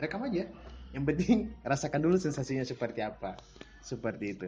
rekam 0.03 0.27
aja. 0.27 0.51
Yang 0.91 1.05
penting 1.15 1.39
rasakan 1.71 2.03
dulu 2.03 2.19
sensasinya 2.19 2.67
seperti 2.67 3.07
apa. 3.07 3.39
Seperti 3.81 4.25
itu. 4.35 4.47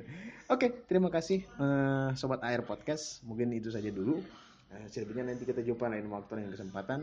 Oke, 0.50 0.84
terima 0.90 1.08
kasih 1.08 1.46
uh, 1.56 2.12
Sobat 2.18 2.42
Air 2.44 2.66
Podcast. 2.66 3.22
Mungkin 3.24 3.54
itu 3.54 3.70
saja 3.70 3.88
dulu. 3.88 4.20
Uh, 4.68 4.86
selebihnya 4.90 5.30
nanti 5.30 5.46
kita 5.46 5.62
jumpa 5.62 5.88
lain 5.88 6.10
waktu 6.10 6.42
lain 6.42 6.50
kesempatan. 6.52 7.00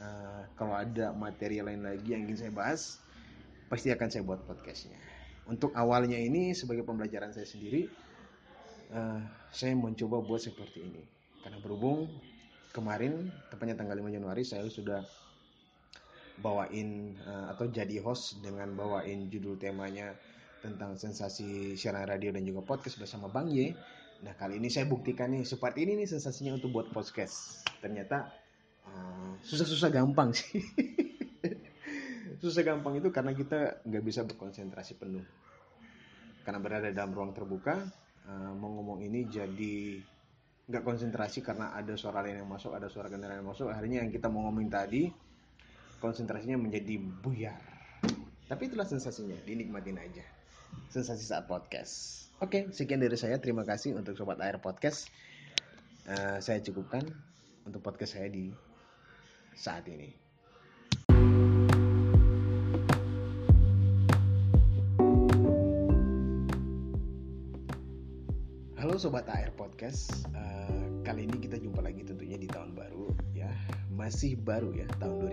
Uh, 0.00 0.42
kalau 0.56 0.74
ada 0.74 1.12
materi 1.12 1.60
lain 1.60 1.84
lagi 1.84 2.16
yang 2.16 2.24
ingin 2.26 2.48
saya 2.48 2.52
bahas, 2.56 2.98
pasti 3.68 3.92
akan 3.92 4.08
saya 4.08 4.24
buat 4.24 4.42
podcastnya. 4.48 4.96
Untuk 5.46 5.76
awalnya 5.76 6.18
ini 6.18 6.56
sebagai 6.56 6.82
pembelajaran 6.82 7.30
saya 7.30 7.46
sendiri, 7.46 7.86
uh, 8.96 9.22
saya 9.52 9.76
mencoba 9.76 10.24
buat 10.24 10.42
seperti 10.42 10.82
ini 10.82 11.17
karena 11.44 11.58
berhubung 11.62 12.08
kemarin 12.74 13.32
tepatnya 13.50 13.78
tanggal 13.78 13.98
5 13.98 14.16
Januari 14.16 14.42
saya 14.44 14.64
sudah 14.68 15.02
bawain 16.38 17.18
uh, 17.26 17.50
atau 17.50 17.66
jadi 17.66 17.98
host 18.02 18.38
dengan 18.42 18.74
bawain 18.78 19.26
judul 19.26 19.58
temanya 19.58 20.14
tentang 20.58 20.98
sensasi 20.98 21.78
siaran 21.78 22.06
radio 22.06 22.34
dan 22.34 22.46
juga 22.46 22.62
podcast 22.62 22.98
bersama 22.98 23.26
Bang 23.30 23.50
Ye 23.50 23.74
Nah 24.18 24.34
kali 24.34 24.58
ini 24.58 24.66
saya 24.66 24.90
buktikan 24.90 25.30
nih 25.30 25.46
seperti 25.46 25.86
ini 25.86 26.02
nih 26.02 26.08
sensasinya 26.10 26.58
untuk 26.58 26.74
buat 26.74 26.90
podcast. 26.90 27.62
Ternyata 27.78 28.26
uh, 28.90 29.38
susah-susah 29.46 29.94
gampang 29.94 30.34
sih. 30.34 30.58
susah 32.42 32.62
gampang 32.66 32.98
itu 32.98 33.14
karena 33.14 33.30
kita 33.34 33.82
nggak 33.86 34.02
bisa 34.02 34.26
berkonsentrasi 34.26 34.98
penuh. 34.98 35.22
Karena 36.42 36.58
berada 36.58 36.90
dalam 36.90 37.14
ruang 37.14 37.30
terbuka, 37.30 37.78
uh, 38.26 38.52
mau 38.58 38.74
ngomong 38.74 39.06
ini 39.06 39.30
jadi 39.30 40.02
nggak 40.68 40.84
konsentrasi 40.84 41.40
karena 41.40 41.72
ada 41.72 41.96
suara 41.96 42.20
lain 42.20 42.44
yang 42.44 42.50
masuk, 42.50 42.76
ada 42.76 42.92
suara 42.92 43.08
kendaraan 43.08 43.40
yang 43.40 43.48
masuk. 43.48 43.72
Akhirnya 43.72 44.04
yang 44.04 44.12
kita 44.12 44.28
mau 44.28 44.44
ngomongin 44.46 44.68
tadi 44.68 45.02
konsentrasinya 45.96 46.60
menjadi 46.60 47.00
buyar. 47.00 47.58
Tapi 48.48 48.62
itulah 48.68 48.84
sensasinya, 48.84 49.36
dinikmatin 49.48 49.96
aja. 49.96 50.24
Sensasi 50.92 51.24
saat 51.24 51.48
podcast. 51.48 52.28
Oke, 52.44 52.68
sekian 52.70 53.00
dari 53.00 53.16
saya. 53.16 53.40
Terima 53.40 53.64
kasih 53.64 53.96
untuk 53.96 54.12
Sobat 54.14 54.38
Air 54.44 54.60
Podcast. 54.60 55.08
Uh, 56.04 56.40
saya 56.40 56.60
cukupkan 56.60 57.04
untuk 57.64 57.80
podcast 57.80 58.16
saya 58.16 58.28
di 58.28 58.52
saat 59.56 59.88
ini. 59.88 60.28
Halo 68.88 68.94
Sobat 68.94 69.28
AR 69.28 69.52
Podcast, 69.52 70.24
kali 71.08 71.24
ini 71.24 71.40
kita 71.40 71.56
jumpa 71.56 71.80
lagi 71.80 72.04
tentunya 72.04 72.36
di 72.36 72.44
tahun 72.44 72.76
baru 72.76 73.16
ya, 73.32 73.48
masih 73.88 74.36
baru 74.44 74.76
ya 74.76 74.84
tahun 75.00 75.24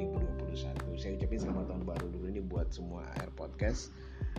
2021. 0.48 0.55
Saya 0.96 1.20
ucapin 1.20 1.36
selamat 1.36 1.67
tahun 1.67 1.84
baru 1.84 2.05
dulu 2.15 2.25
ini 2.32 2.39
buat 2.48 2.72
semua 2.72 3.03
AR 3.20 3.27
Podcast. 3.36 3.91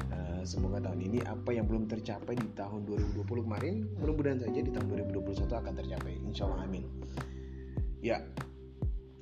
Uh, 0.08 0.40
semoga 0.48 0.80
tahun 0.80 1.04
ini 1.04 1.20
apa 1.28 1.52
yang 1.52 1.68
belum 1.68 1.92
tercapai 1.92 2.40
di 2.40 2.48
tahun 2.56 2.88
2020 2.88 3.28
kemarin, 3.28 3.84
mudah-mudahan 4.00 4.48
saja 4.48 4.64
di 4.64 4.72
tahun 4.72 5.12
2021 5.12 5.60
akan 5.60 5.72
tercapai. 5.76 6.16
Insya 6.24 6.48
Allah 6.48 6.64
amin. 6.64 6.88
Ya, 8.00 8.24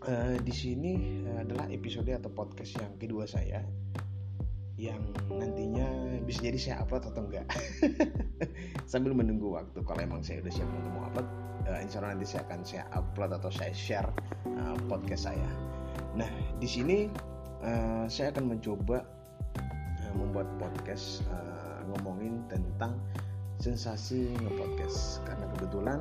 uh, 0.07 0.39
di 0.39 0.55
sini 0.55 1.27
adalah 1.35 1.67
episode 1.67 2.15
atau 2.15 2.31
podcast 2.31 2.79
yang 2.79 2.95
kedua 2.95 3.27
saya 3.27 3.67
yang 4.79 5.03
nantinya 5.31 6.19
bisa 6.23 6.47
jadi 6.47 6.59
saya 6.59 6.77
upload 6.83 7.11
atau 7.11 7.27
enggak 7.27 7.47
sambil 8.91 9.15
menunggu 9.15 9.55
waktu 9.55 9.79
kalau 9.87 10.03
emang 10.03 10.23
saya 10.23 10.43
udah 10.43 10.51
siap 10.51 10.67
untuk 10.67 10.91
mau 10.95 11.07
upload 11.07 11.54
uh, 11.69 11.81
insya 11.81 12.01
Allah 12.01 12.17
nanti 12.17 12.27
saya 12.29 12.43
akan 12.49 12.61
saya 12.65 12.85
upload 12.93 13.31
atau 13.37 13.51
saya 13.53 13.73
share 13.73 14.09
uh, 14.49 14.77
podcast 14.89 15.31
saya. 15.33 15.51
Nah 16.17 16.29
di 16.61 16.69
sini 16.69 17.09
uh, 17.65 18.07
saya 18.07 18.31
akan 18.33 18.57
mencoba 18.57 19.05
uh, 20.01 20.15
membuat 20.17 20.49
podcast 20.61 21.25
uh, 21.33 21.81
ngomongin 21.95 22.45
tentang 22.53 22.97
sensasi 23.61 24.33
ngepodcast. 24.45 25.25
Karena 25.25 25.47
kebetulan 25.57 26.01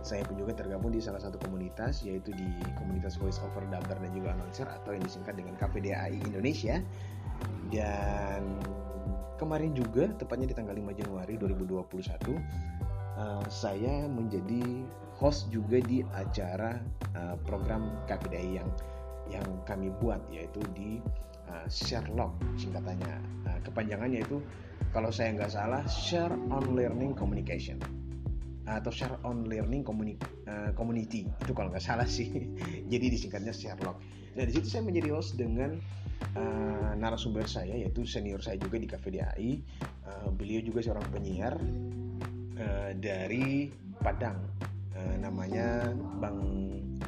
saya 0.00 0.24
pun 0.24 0.40
juga 0.40 0.56
tergabung 0.56 0.96
di 0.96 1.00
salah 1.02 1.20
satu 1.20 1.36
komunitas 1.44 2.00
yaitu 2.08 2.32
di 2.32 2.48
komunitas 2.80 3.20
voice 3.20 3.36
over 3.44 3.60
dubber 3.68 4.00
dan 4.00 4.10
juga 4.16 4.32
announcer 4.32 4.64
atau 4.64 4.96
yang 4.96 5.04
disingkat 5.04 5.36
dengan 5.36 5.54
KPDAI 5.60 6.16
Indonesia. 6.24 6.80
Dan 7.68 8.60
kemarin 9.36 9.72
juga 9.72 10.08
tepatnya 10.16 10.52
di 10.52 10.56
tanggal 10.56 10.76
5 10.76 11.00
Januari 11.00 11.34
2021 11.40 12.89
uh, 13.20 13.44
saya 13.52 14.08
menjadi 14.08 14.88
host 15.20 15.52
juga 15.52 15.84
di 15.84 16.00
acara 16.16 16.80
uh, 17.12 17.36
program 17.44 17.92
KPDI 18.08 18.56
yang 18.56 18.70
yang 19.28 19.46
kami 19.68 19.92
buat 20.00 20.18
yaitu 20.32 20.64
di 20.72 20.98
uh, 21.52 21.66
Sherlock 21.68 22.34
singkatannya. 22.56 23.14
Uh, 23.46 23.58
kepanjangannya 23.62 24.24
itu 24.24 24.40
kalau 24.90 25.12
saya 25.12 25.36
nggak 25.36 25.52
salah 25.52 25.84
Share 25.86 26.34
on 26.50 26.72
Learning 26.72 27.12
Communication. 27.12 27.78
Atau 28.66 28.90
Share 28.94 29.18
on 29.26 29.46
Learning 29.46 29.82
Communi 29.84 30.14
uh, 30.48 30.72
Community. 30.74 31.28
Itu 31.44 31.52
kalau 31.52 31.70
nggak 31.70 31.84
salah 31.84 32.08
sih. 32.08 32.50
Jadi 32.92 33.06
disingkatnya 33.12 33.52
Sherlock. 33.54 34.00
Nah 34.34 34.44
di 34.46 34.52
situ 34.56 34.66
saya 34.66 34.82
menjadi 34.86 35.10
host 35.14 35.36
dengan 35.38 35.78
uh, 36.38 36.92
narasumber 36.96 37.46
saya 37.46 37.74
yaitu 37.76 38.06
senior 38.06 38.40
saya 38.42 38.58
juga 38.58 38.80
di 38.80 38.88
KVDAI. 38.88 39.50
Uh, 40.06 40.28
beliau 40.34 40.64
juga 40.64 40.82
seorang 40.82 41.06
penyiar 41.12 41.54
uh, 42.60 42.92
dari 42.94 43.72
Padang. 44.00 44.38
Uh, 44.94 45.16
namanya 45.16 45.92
Bang 46.20 46.40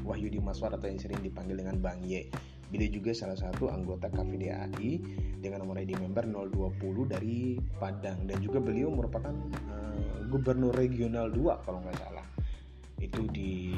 Wahyudi 0.02 0.40
Maswar 0.40 0.72
atau 0.72 0.88
yang 0.88 1.00
sering 1.00 1.20
dipanggil 1.20 1.60
dengan 1.60 1.76
Bang 1.78 2.00
Ye. 2.02 2.32
Beliau 2.72 2.88
juga 2.88 3.12
salah 3.12 3.36
satu 3.36 3.68
anggota 3.68 4.08
KVDAI 4.08 4.90
dengan 5.44 5.60
nomor 5.60 5.76
ID 5.76 5.92
member 6.00 6.24
020 6.24 7.12
dari 7.12 7.60
Padang 7.76 8.24
dan 8.24 8.40
juga 8.40 8.64
beliau 8.64 8.88
merupakan 8.88 9.34
uh, 9.68 10.24
gubernur 10.32 10.72
regional 10.72 11.28
2 11.28 11.64
kalau 11.68 11.84
nggak 11.84 11.98
salah. 12.00 12.24
Itu 12.96 13.28
di 13.28 13.76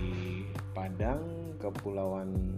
Padang, 0.76 1.56
Kepulauan 1.58 2.54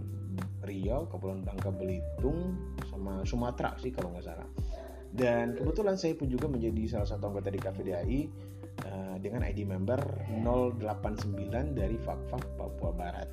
Riau, 0.61 1.09
Kepulauan 1.09 1.41
Bangka 1.41 1.73
Belitung, 1.73 2.53
sama 2.91 3.25
Sumatera 3.25 3.73
sih 3.81 3.89
kalau 3.89 4.13
nggak 4.13 4.27
salah. 4.29 4.47
Dan 5.11 5.55
kebetulan 5.55 5.95
saya 5.95 6.13
pun 6.13 6.27
juga 6.27 6.51
menjadi 6.51 6.97
salah 6.99 7.07
satu 7.07 7.31
anggota 7.31 7.49
di 7.49 7.59
KVDAI 7.59 8.19
uh, 8.85 9.15
dengan 9.19 9.41
ID 9.47 9.65
member 9.65 9.99
089 10.43 11.73
dari 11.73 11.97
Fakfak 11.97 12.43
Papua 12.59 12.91
Barat. 12.93 13.29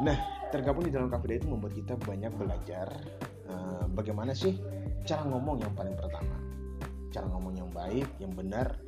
Nah, 0.00 0.16
tergabung 0.48 0.88
di 0.88 0.92
dalam 0.92 1.12
KVDAI 1.12 1.44
itu 1.44 1.48
membuat 1.50 1.74
kita 1.76 1.94
banyak 2.00 2.32
belajar 2.32 2.88
uh, 3.52 3.84
bagaimana 3.92 4.32
sih 4.32 4.56
cara 5.04 5.26
ngomong 5.28 5.60
yang 5.60 5.72
paling 5.76 5.96
pertama. 5.96 6.36
Cara 7.10 7.26
ngomong 7.26 7.58
yang 7.58 7.70
baik, 7.74 8.06
yang 8.22 8.32
benar, 8.32 8.78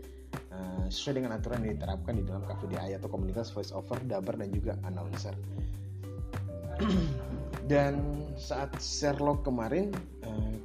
uh, 0.54 0.86
sesuai 0.86 1.20
dengan 1.20 1.36
aturan 1.36 1.66
yang 1.66 1.74
diterapkan 1.76 2.14
di 2.16 2.24
dalam 2.24 2.46
KVDAI 2.46 2.96
atau 2.96 3.10
komunitas 3.10 3.50
voice 3.50 3.74
over, 3.74 3.98
dabar, 4.06 4.38
dan 4.38 4.48
juga 4.54 4.78
announcer. 4.86 5.34
Dan 7.70 8.26
saat 8.34 8.74
Sherlock 8.82 9.46
kemarin 9.46 9.94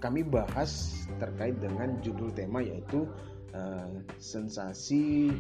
kami 0.08 0.24
bahas 0.24 1.04
terkait 1.20 1.60
dengan 1.60 2.00
judul 2.00 2.32
tema 2.32 2.64
yaitu 2.64 3.04
uh, 3.52 3.92
sensasi 4.24 5.36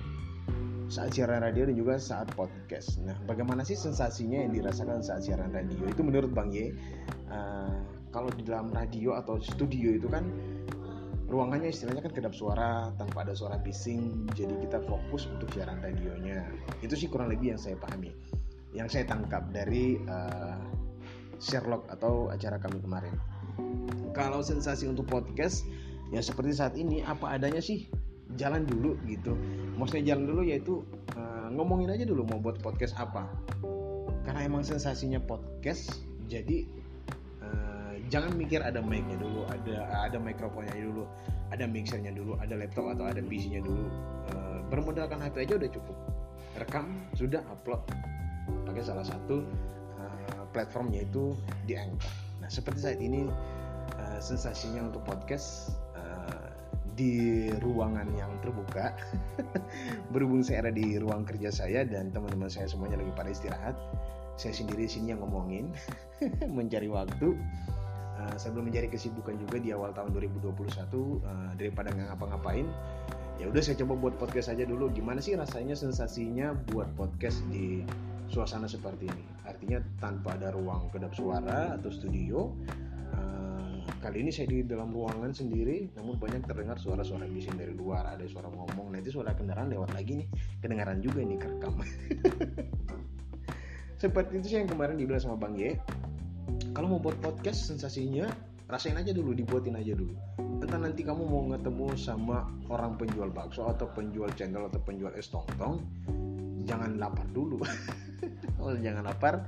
saat 0.91 1.15
siaran 1.15 1.39
radio 1.39 1.63
dan 1.71 1.75
juga 1.79 1.95
saat 1.95 2.27
podcast. 2.35 2.99
Nah, 3.07 3.15
bagaimana 3.23 3.63
sih 3.63 3.79
sensasinya 3.79 4.43
yang 4.43 4.51
dirasakan 4.51 4.99
saat 4.99 5.23
siaran 5.23 5.55
radio? 5.55 5.87
Itu 5.87 6.03
menurut 6.03 6.35
Bang 6.35 6.51
Ye, 6.51 6.75
uh, 7.31 7.79
kalau 8.11 8.27
di 8.35 8.43
dalam 8.43 8.67
radio 8.75 9.15
atau 9.15 9.39
studio 9.39 9.95
itu 9.95 10.11
kan 10.11 10.27
ruangannya 11.31 11.71
istilahnya 11.71 12.03
kan 12.03 12.11
kedap 12.15 12.35
suara 12.35 12.91
tanpa 12.99 13.23
ada 13.23 13.35
suara 13.35 13.55
bising, 13.59 14.27
jadi 14.35 14.51
kita 14.67 14.83
fokus 14.83 15.31
untuk 15.31 15.47
siaran 15.55 15.79
radionya. 15.79 16.43
Itu 16.83 16.99
sih 16.99 17.07
kurang 17.07 17.31
lebih 17.31 17.55
yang 17.55 17.59
saya 17.59 17.79
pahami, 17.79 18.11
yang 18.75 18.91
saya 18.91 19.07
tangkap 19.07 19.47
dari 19.51 19.95
uh, 20.11 20.59
Sherlock 21.39 21.87
atau 21.87 22.31
acara 22.31 22.59
kami 22.59 22.79
kemarin. 22.83 23.15
Kalau 24.17 24.41
sensasi 24.41 24.89
untuk 24.89 25.05
podcast 25.05 25.61
ya 26.09 26.25
seperti 26.25 26.57
saat 26.57 26.73
ini 26.73 27.05
apa 27.05 27.37
adanya 27.37 27.61
sih 27.61 27.85
jalan 28.33 28.65
dulu 28.65 28.97
gitu. 29.05 29.37
Maksudnya 29.77 30.17
jalan 30.17 30.25
dulu 30.25 30.41
yaitu 30.41 30.81
uh, 31.13 31.53
ngomongin 31.53 31.93
aja 31.93 32.01
dulu 32.09 32.25
mau 32.25 32.41
buat 32.41 32.57
podcast 32.65 32.97
apa. 32.97 33.29
Karena 34.25 34.49
emang 34.49 34.65
sensasinya 34.65 35.21
podcast 35.21 36.01
jadi 36.25 36.65
uh, 37.45 37.93
jangan 38.09 38.33
mikir 38.33 38.65
ada 38.65 38.81
mic-nya 38.81 39.21
dulu, 39.21 39.45
ada 39.53 39.85
ada 40.09 40.17
mikrofonnya 40.17 40.73
dulu, 40.73 41.05
ada 41.53 41.69
mixernya 41.69 42.09
dulu, 42.17 42.33
ada 42.41 42.57
laptop 42.57 42.97
atau 42.97 43.05
ada 43.05 43.21
PC-nya 43.21 43.61
dulu. 43.61 43.85
Uh, 44.33 44.65
bermodalkan 44.73 45.21
HP 45.21 45.45
aja 45.45 45.53
udah 45.61 45.69
cukup. 45.69 45.97
Rekam 46.57 47.05
sudah 47.13 47.45
upload 47.53 47.85
pakai 48.65 48.81
salah 48.81 49.05
satu 49.05 49.45
platform 50.57 50.89
yaitu 50.89 51.37
di 51.69 51.77
Anchor. 51.77 52.09
Nah 52.41 52.49
seperti 52.49 52.79
saat 52.81 52.97
ini 52.97 53.29
uh, 54.17 54.21
sensasinya 54.21 54.89
untuk 54.89 55.05
podcast 55.05 55.77
uh, 55.93 56.49
di 56.97 57.53
ruangan 57.61 58.09
yang 58.17 58.33
terbuka. 58.41 58.97
Berhubung 60.13 60.41
saya 60.41 60.65
ada 60.65 60.73
di 60.73 60.97
ruang 60.97 61.21
kerja 61.21 61.53
saya 61.53 61.85
dan 61.85 62.09
teman-teman 62.09 62.49
saya 62.49 62.65
semuanya 62.65 62.97
lagi 62.97 63.13
pada 63.13 63.29
istirahat, 63.29 63.77
saya 64.41 64.57
sendiri 64.57 64.89
sini 64.89 65.13
yang 65.13 65.21
ngomongin, 65.21 65.69
mencari 66.57 66.89
waktu. 66.89 67.37
Uh, 68.17 68.33
sambil 68.33 68.65
mencari 68.65 68.89
kesibukan 68.89 69.37
juga 69.37 69.61
di 69.61 69.69
awal 69.77 69.93
tahun 69.93 70.09
2021 70.09 70.49
uh, 70.49 71.53
daripada 71.53 71.93
nggak 71.93 72.17
ngapa-ngapain 72.17 72.65
ya 73.37 73.45
udah 73.45 73.61
saya 73.61 73.77
coba 73.85 73.93
buat 73.93 74.17
podcast 74.17 74.49
aja 74.49 74.65
dulu 74.65 74.89
gimana 74.89 75.21
sih 75.21 75.37
rasanya 75.37 75.77
sensasinya 75.77 76.57
buat 76.73 76.89
podcast 76.97 77.45
di 77.53 77.85
suasana 78.27 78.67
seperti 78.67 79.07
ini. 79.07 79.25
Artinya 79.47 79.79
tanpa 80.03 80.35
ada 80.35 80.51
ruang 80.51 80.91
kedap 80.91 81.15
suara 81.15 81.75
atau 81.75 81.89
studio. 81.91 82.51
Kali 83.97 84.21
ini 84.21 84.29
saya 84.29 84.45
di 84.45 84.61
dalam 84.61 84.93
ruangan 84.93 85.33
sendiri, 85.33 85.89
namun 85.97 86.21
banyak 86.21 86.45
terdengar 86.45 86.77
suara-suara 86.77 87.25
bising 87.25 87.57
dari 87.57 87.73
luar. 87.73 88.05
Ada 88.13 88.29
suara 88.29 88.45
ngomong, 88.45 88.93
nanti 88.93 89.09
suara 89.09 89.33
kendaraan 89.33 89.73
lewat 89.73 89.89
lagi 89.97 90.21
nih, 90.21 90.27
kedengaran 90.61 91.01
juga 91.01 91.25
nih 91.25 91.41
kerekam. 91.41 91.73
seperti 94.01 94.37
itu 94.37 94.45
sih 94.53 94.57
yang 94.61 94.69
kemarin 94.69 95.01
dibilang 95.01 95.17
sama 95.17 95.41
Bang 95.41 95.57
Ye. 95.57 95.81
Kalau 96.77 96.93
mau 96.93 97.01
buat 97.01 97.17
podcast 97.25 97.73
sensasinya 97.73 98.29
rasain 98.69 98.93
aja 98.93 99.09
dulu, 99.09 99.33
dibuatin 99.33 99.73
aja 99.73 99.97
dulu. 99.97 100.13
tentang 100.57 100.89
nanti 100.89 101.05
kamu 101.05 101.21
mau 101.21 101.45
ketemu 101.53 101.85
sama 101.97 102.49
orang 102.73 102.97
penjual 102.97 103.29
bakso 103.29 103.69
atau 103.69 103.85
penjual 103.93 104.29
cendol 104.33 104.65
atau 104.65 104.81
penjual 104.81 105.13
es 105.13 105.29
tong-tong 105.29 105.85
jangan 106.65 106.97
lapar 106.97 107.23
dulu 107.29 107.61
oh 108.59 108.73
jangan 108.75 109.05
lapar 109.05 109.45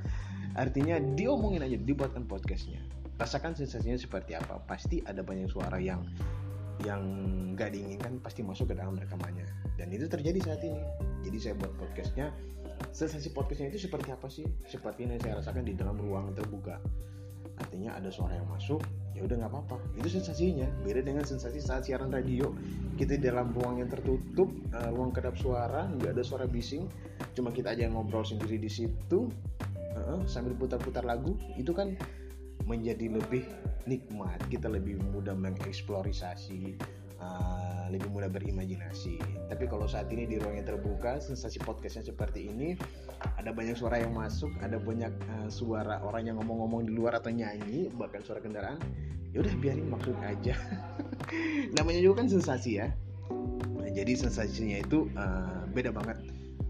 artinya 0.53 1.01
diomongin 1.17 1.65
aja 1.65 1.81
dibuatkan 1.81 2.29
podcastnya 2.29 2.77
rasakan 3.19 3.53
sensasinya 3.53 3.99
seperti 3.99 4.33
apa. 4.33 4.63
Pasti 4.63 5.03
ada 5.03 5.21
banyak 5.21 5.51
suara 5.51 5.77
yang 5.77 6.01
yang 6.87 7.03
nggak 7.59 7.75
diinginkan 7.75 8.23
pasti 8.23 8.39
masuk 8.39 8.71
ke 8.71 8.75
dalam 8.79 8.95
rekamannya. 8.95 9.43
Dan 9.75 9.91
itu 9.91 10.07
terjadi 10.07 10.39
saat 10.39 10.63
ini. 10.63 10.79
Jadi 11.27 11.37
saya 11.37 11.53
buat 11.59 11.75
podcastnya 11.75 12.31
sensasi 12.95 13.35
podcastnya 13.35 13.75
itu 13.75 13.85
seperti 13.85 14.09
apa 14.15 14.31
sih? 14.31 14.47
Seperti 14.63 15.03
ini 15.03 15.19
saya 15.19 15.43
rasakan 15.43 15.67
di 15.67 15.75
dalam 15.75 15.99
ruang 15.99 16.31
terbuka. 16.31 16.79
Artinya 17.59 17.99
ada 17.99 18.07
suara 18.07 18.39
yang 18.39 18.47
masuk 18.47 18.79
ya 19.11 19.27
udah 19.27 19.35
nggak 19.35 19.51
apa-apa. 19.51 19.77
Itu 19.99 20.07
sensasinya. 20.07 20.71
Beda 20.87 21.03
dengan 21.03 21.27
sensasi 21.27 21.59
saat 21.59 21.83
siaran 21.83 22.15
radio. 22.15 22.55
Kita 22.95 23.19
di 23.19 23.23
dalam 23.27 23.51
ruang 23.51 23.83
yang 23.83 23.91
tertutup 23.91 24.47
uh, 24.71 24.89
ruang 24.95 25.11
kedap 25.11 25.35
suara 25.35 25.91
nggak 25.91 26.15
ada 26.15 26.23
suara 26.23 26.47
bising. 26.47 26.87
Cuma 27.35 27.51
kita 27.51 27.75
aja 27.75 27.83
yang 27.91 27.99
ngobrol 27.99 28.23
sendiri 28.23 28.55
di 28.55 28.71
situ. 28.71 29.27
Uh, 29.99 30.23
sambil 30.23 30.55
putar-putar 30.55 31.03
lagu. 31.03 31.35
Itu 31.59 31.75
kan 31.75 31.99
menjadi 32.69 33.09
lebih 33.09 33.49
nikmat 33.89 34.37
kita 34.53 34.69
lebih 34.69 35.01
mudah 35.09 35.33
mengeksplorasi 35.33 36.77
uh, 37.17 37.89
lebih 37.89 38.05
mudah 38.13 38.29
berimajinasi. 38.29 39.17
Tapi 39.49 39.65
kalau 39.65 39.89
saat 39.89 40.13
ini 40.13 40.29
di 40.29 40.37
ruang 40.37 40.61
yang 40.61 40.69
terbuka 40.69 41.17
sensasi 41.17 41.57
podcastnya 41.57 42.05
seperti 42.05 42.45
ini 42.45 42.77
ada 43.41 43.49
banyak 43.49 43.73
suara 43.73 43.97
yang 43.97 44.13
masuk 44.13 44.53
ada 44.61 44.77
banyak 44.77 45.09
uh, 45.33 45.49
suara 45.49 45.99
orang 46.05 46.29
yang 46.29 46.35
ngomong-ngomong 46.37 46.85
di 46.85 46.93
luar 46.93 47.17
atau 47.17 47.33
nyanyi 47.33 47.89
bahkan 47.97 48.21
suara 48.21 48.39
kendaraan 48.39 48.77
ya 49.33 49.41
udah 49.41 49.53
biarin 49.57 49.89
maksud 49.89 50.13
aja. 50.21 50.53
Namanya 51.77 52.01
juga 52.05 52.25
kan 52.25 52.27
sensasi 52.29 52.81
ya. 52.81 52.93
Nah, 53.77 53.89
jadi 53.89 54.13
sensasinya 54.13 54.77
itu 54.81 55.09
uh, 55.17 55.65
beda 55.73 55.89
banget. 55.89 56.17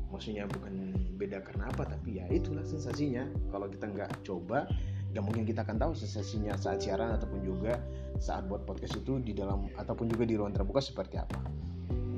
Maksudnya 0.09 0.47
bukan 0.47 0.95
beda 1.19 1.43
karena 1.43 1.67
apa 1.67 1.83
tapi 1.83 2.23
ya 2.23 2.25
itulah 2.31 2.63
sensasinya. 2.63 3.27
Kalau 3.51 3.67
kita 3.67 3.91
nggak 3.91 4.23
coba 4.23 4.67
nggak 5.09 5.23
mungkin 5.25 5.43
kita 5.45 5.65
akan 5.65 5.77
tahu 5.81 5.91
sensasinya 5.97 6.53
saat 6.53 6.85
siaran 6.85 7.17
ataupun 7.17 7.41
juga 7.41 7.81
saat 8.21 8.45
buat 8.45 8.65
podcast 8.65 9.01
itu 9.01 9.17
di 9.21 9.33
dalam 9.33 9.69
ataupun 9.73 10.05
juga 10.05 10.23
di 10.29 10.37
ruang 10.37 10.53
terbuka 10.53 10.81
seperti 10.81 11.17
apa. 11.17 11.39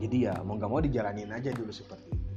Jadi 0.02 0.28
ya 0.28 0.36
mau 0.44 0.58
nggak 0.58 0.72
mau 0.72 0.82
dijalanin 0.82 1.32
aja 1.32 1.54
dulu 1.56 1.72
seperti 1.72 2.10
itu. 2.12 2.32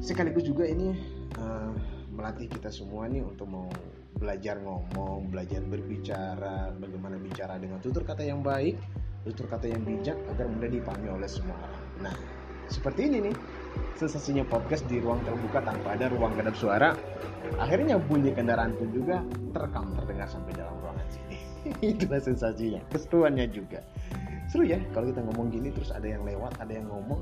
Sekaligus 0.00 0.46
juga 0.46 0.68
ini 0.68 0.94
uh, 1.40 1.72
melatih 2.14 2.46
kita 2.46 2.68
semua 2.70 3.08
nih 3.08 3.24
untuk 3.24 3.48
mau 3.48 3.66
belajar 4.20 4.60
ngomong 4.60 5.32
belajar 5.32 5.64
berbicara 5.64 6.76
bagaimana 6.76 7.16
bicara 7.16 7.56
dengan 7.56 7.80
tutur 7.80 8.04
kata 8.04 8.20
yang 8.20 8.44
baik 8.44 8.76
tutur 9.24 9.48
kata 9.48 9.68
yang 9.68 9.80
bijak 9.84 10.16
agar 10.32 10.48
mudah 10.48 10.68
dipahami 10.68 11.08
oleh 11.08 11.28
semua 11.28 11.56
orang. 11.56 11.84
Nah 12.04 12.14
seperti 12.68 13.08
ini 13.08 13.32
nih 13.32 13.34
sensasinya 14.00 14.40
podcast 14.48 14.88
di 14.88 14.96
ruang 14.96 15.20
terbuka 15.28 15.60
tanpa 15.60 15.92
ada 15.92 16.08
ruang 16.08 16.32
kedap 16.32 16.56
suara. 16.56 16.96
Akhirnya 17.60 18.00
bunyi 18.00 18.32
kendaraan 18.32 18.72
pun 18.80 18.88
juga 18.94 19.20
terekam 19.52 19.92
terdengar 19.92 20.28
sampai 20.30 20.52
dalam 20.56 20.72
ruangan 20.80 21.06
sini. 21.12 21.36
Itulah 21.92 22.20
sensasinya 22.24 22.80
keseruannya 22.88 23.46
juga. 23.52 23.84
Seru 24.48 24.64
ya 24.64 24.80
kalau 24.96 25.12
kita 25.12 25.20
ngomong 25.20 25.52
gini 25.52 25.68
terus 25.70 25.92
ada 25.92 26.08
yang 26.08 26.24
lewat 26.24 26.56
ada 26.56 26.72
yang 26.72 26.88
ngomong. 26.88 27.20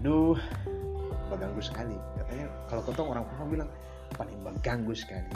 Aduh 0.00 0.38
mengganggu 1.28 1.62
sekali. 1.62 1.94
Katanya 2.18 2.46
kalau 2.66 2.82
ketemu 2.82 3.08
orang 3.12 3.24
Papua 3.28 3.46
bilang 3.46 3.70
paling 4.16 4.38
mengganggu 4.40 4.94
sekali. 4.96 5.30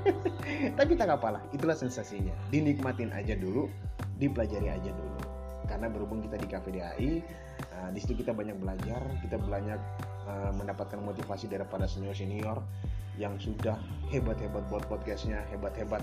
Tapi 0.78 0.92
tak 0.94 1.08
apalah 1.08 1.40
itulah 1.56 1.74
sensasinya. 1.74 2.36
Dinikmatin 2.52 3.10
aja 3.16 3.32
dulu 3.34 3.66
dipelajari 4.18 4.68
aja 4.68 4.90
dulu 4.92 5.27
karena 5.68 5.92
berhubung 5.92 6.24
kita 6.24 6.40
di 6.40 6.46
KVDAI 6.48 7.12
Nah, 7.78 7.90
di 7.94 7.98
situ 8.02 8.18
kita 8.18 8.34
banyak 8.34 8.58
belajar, 8.58 9.00
kita 9.22 9.38
banyak 9.38 9.80
uh, 10.26 10.50
mendapatkan 10.58 10.98
motivasi 10.98 11.46
daripada 11.46 11.86
senior-senior 11.86 12.58
yang 13.18 13.38
sudah 13.38 13.78
hebat-hebat 14.10 14.66
buat 14.66 14.82
podcastnya, 14.90 15.46
hebat-hebat 15.54 16.02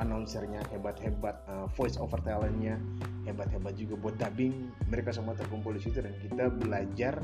announcernya, 0.00 0.64
hebat-hebat 0.72 1.44
uh, 1.44 1.68
voice 1.76 2.00
over 2.00 2.20
talentnya, 2.24 2.80
hebat-hebat 3.28 3.76
juga 3.76 4.00
buat 4.00 4.16
dubbing. 4.16 4.72
Mereka 4.88 5.12
semua 5.12 5.36
terkumpul 5.36 5.76
di 5.76 5.84
situ 5.84 6.00
dan 6.00 6.16
kita 6.24 6.48
belajar 6.52 7.20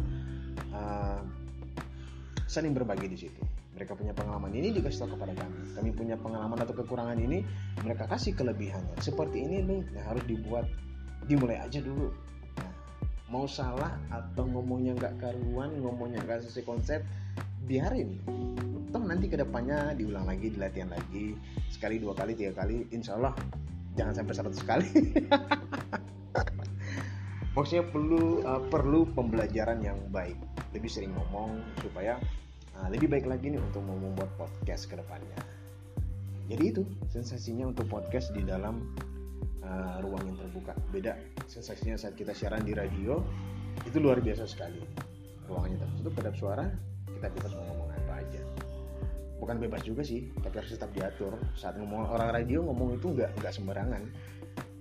uh, 0.77 1.21
saling 2.45 2.77
berbagi 2.77 3.09
di 3.09 3.17
situ. 3.17 3.43
Mereka 3.77 3.93
punya 3.93 4.17
pengalaman 4.17 4.57
ini 4.57 4.73
dikasih 4.77 5.05
tahu 5.05 5.21
kepada 5.21 5.37
kami. 5.37 5.57
Kami 5.77 5.91
punya 5.93 6.17
pengalaman 6.17 6.57
atau 6.57 6.73
kekurangan 6.73 7.17
ini, 7.21 7.45
mereka 7.85 8.09
kasih 8.09 8.33
kelebihannya. 8.33 8.97
Seperti 9.05 9.45
ini 9.45 9.61
nih, 9.65 9.81
nah 9.93 10.05
harus 10.13 10.25
dibuat 10.25 10.65
dimulai 11.25 11.57
aja 11.57 11.81
dulu. 11.81 12.13
Mau 13.33 13.49
salah 13.49 13.97
atau 14.13 14.47
ngomongnya 14.47 14.95
nggak 14.95 15.19
karuan 15.19 15.83
ngomongnya 15.83 16.23
nggak 16.23 16.45
sesuai 16.45 16.69
konsep 16.69 17.01
biarin. 17.65 18.21
Toh 18.93 19.03
nanti 19.03 19.27
ke 19.27 19.41
depannya 19.41 19.97
diulang 19.97 20.29
lagi 20.29 20.53
dilatihan 20.53 20.93
lagi. 20.93 21.35
Sekali 21.73 21.97
dua 21.97 22.13
kali 22.13 22.37
tiga 22.37 22.53
kali 22.55 22.87
insya 22.93 23.19
Allah 23.19 23.35
jangan 23.99 24.23
sampai 24.23 24.35
seratus 24.37 24.63
kali. 24.63 24.91
Maksudnya 27.57 27.89
perlu 27.89 28.45
uh, 28.45 28.63
perlu 28.69 29.09
pembelajaran 29.17 29.81
yang 29.81 29.97
baik. 30.13 30.37
Lebih 30.77 30.93
sering 30.93 31.17
ngomong 31.17 31.57
supaya 31.81 32.21
uh, 32.79 32.89
lebih 32.93 33.09
baik 33.09 33.25
lagi 33.25 33.49
nih 33.49 33.59
untuk 33.59 33.83
membuat 33.83 34.29
podcast 34.37 34.87
ke 34.87 35.01
depannya 35.01 35.41
jadi 36.47 36.65
itu 36.71 36.83
sensasinya 37.11 37.75
untuk 37.75 37.91
podcast 37.91 38.31
di 38.31 38.47
dalam 38.47 38.95
uh, 39.67 39.99
ruang 40.01 40.23
yang 40.23 40.37
terbuka. 40.39 40.73
Beda 40.95 41.19
sensasinya 41.51 41.99
saat 41.99 42.15
kita 42.15 42.33
siaran 42.33 42.63
di 42.63 42.73
radio 42.73 43.21
itu 43.83 43.99
luar 43.99 44.23
biasa 44.23 44.47
sekali. 44.47 44.81
Ruangannya 45.47 45.79
tertutup 45.79 46.13
kedap 46.19 46.35
suara 46.39 46.67
kita 47.07 47.27
bebas 47.33 47.53
mau 47.57 47.65
ngomong 47.73 47.89
apa 47.93 48.15
aja. 48.23 48.43
Bukan 49.37 49.57
bebas 49.61 49.85
juga 49.85 50.03
sih 50.07 50.33
tapi 50.41 50.63
harus 50.63 50.73
tetap 50.73 50.91
diatur. 50.95 51.37
Saat 51.59 51.77
ngomong 51.77 52.09
orang 52.09 52.33
radio 52.33 52.65
ngomong 52.65 52.97
itu 52.97 53.13
nggak 53.13 53.37
nggak 53.43 53.53
sembarangan. 53.53 54.03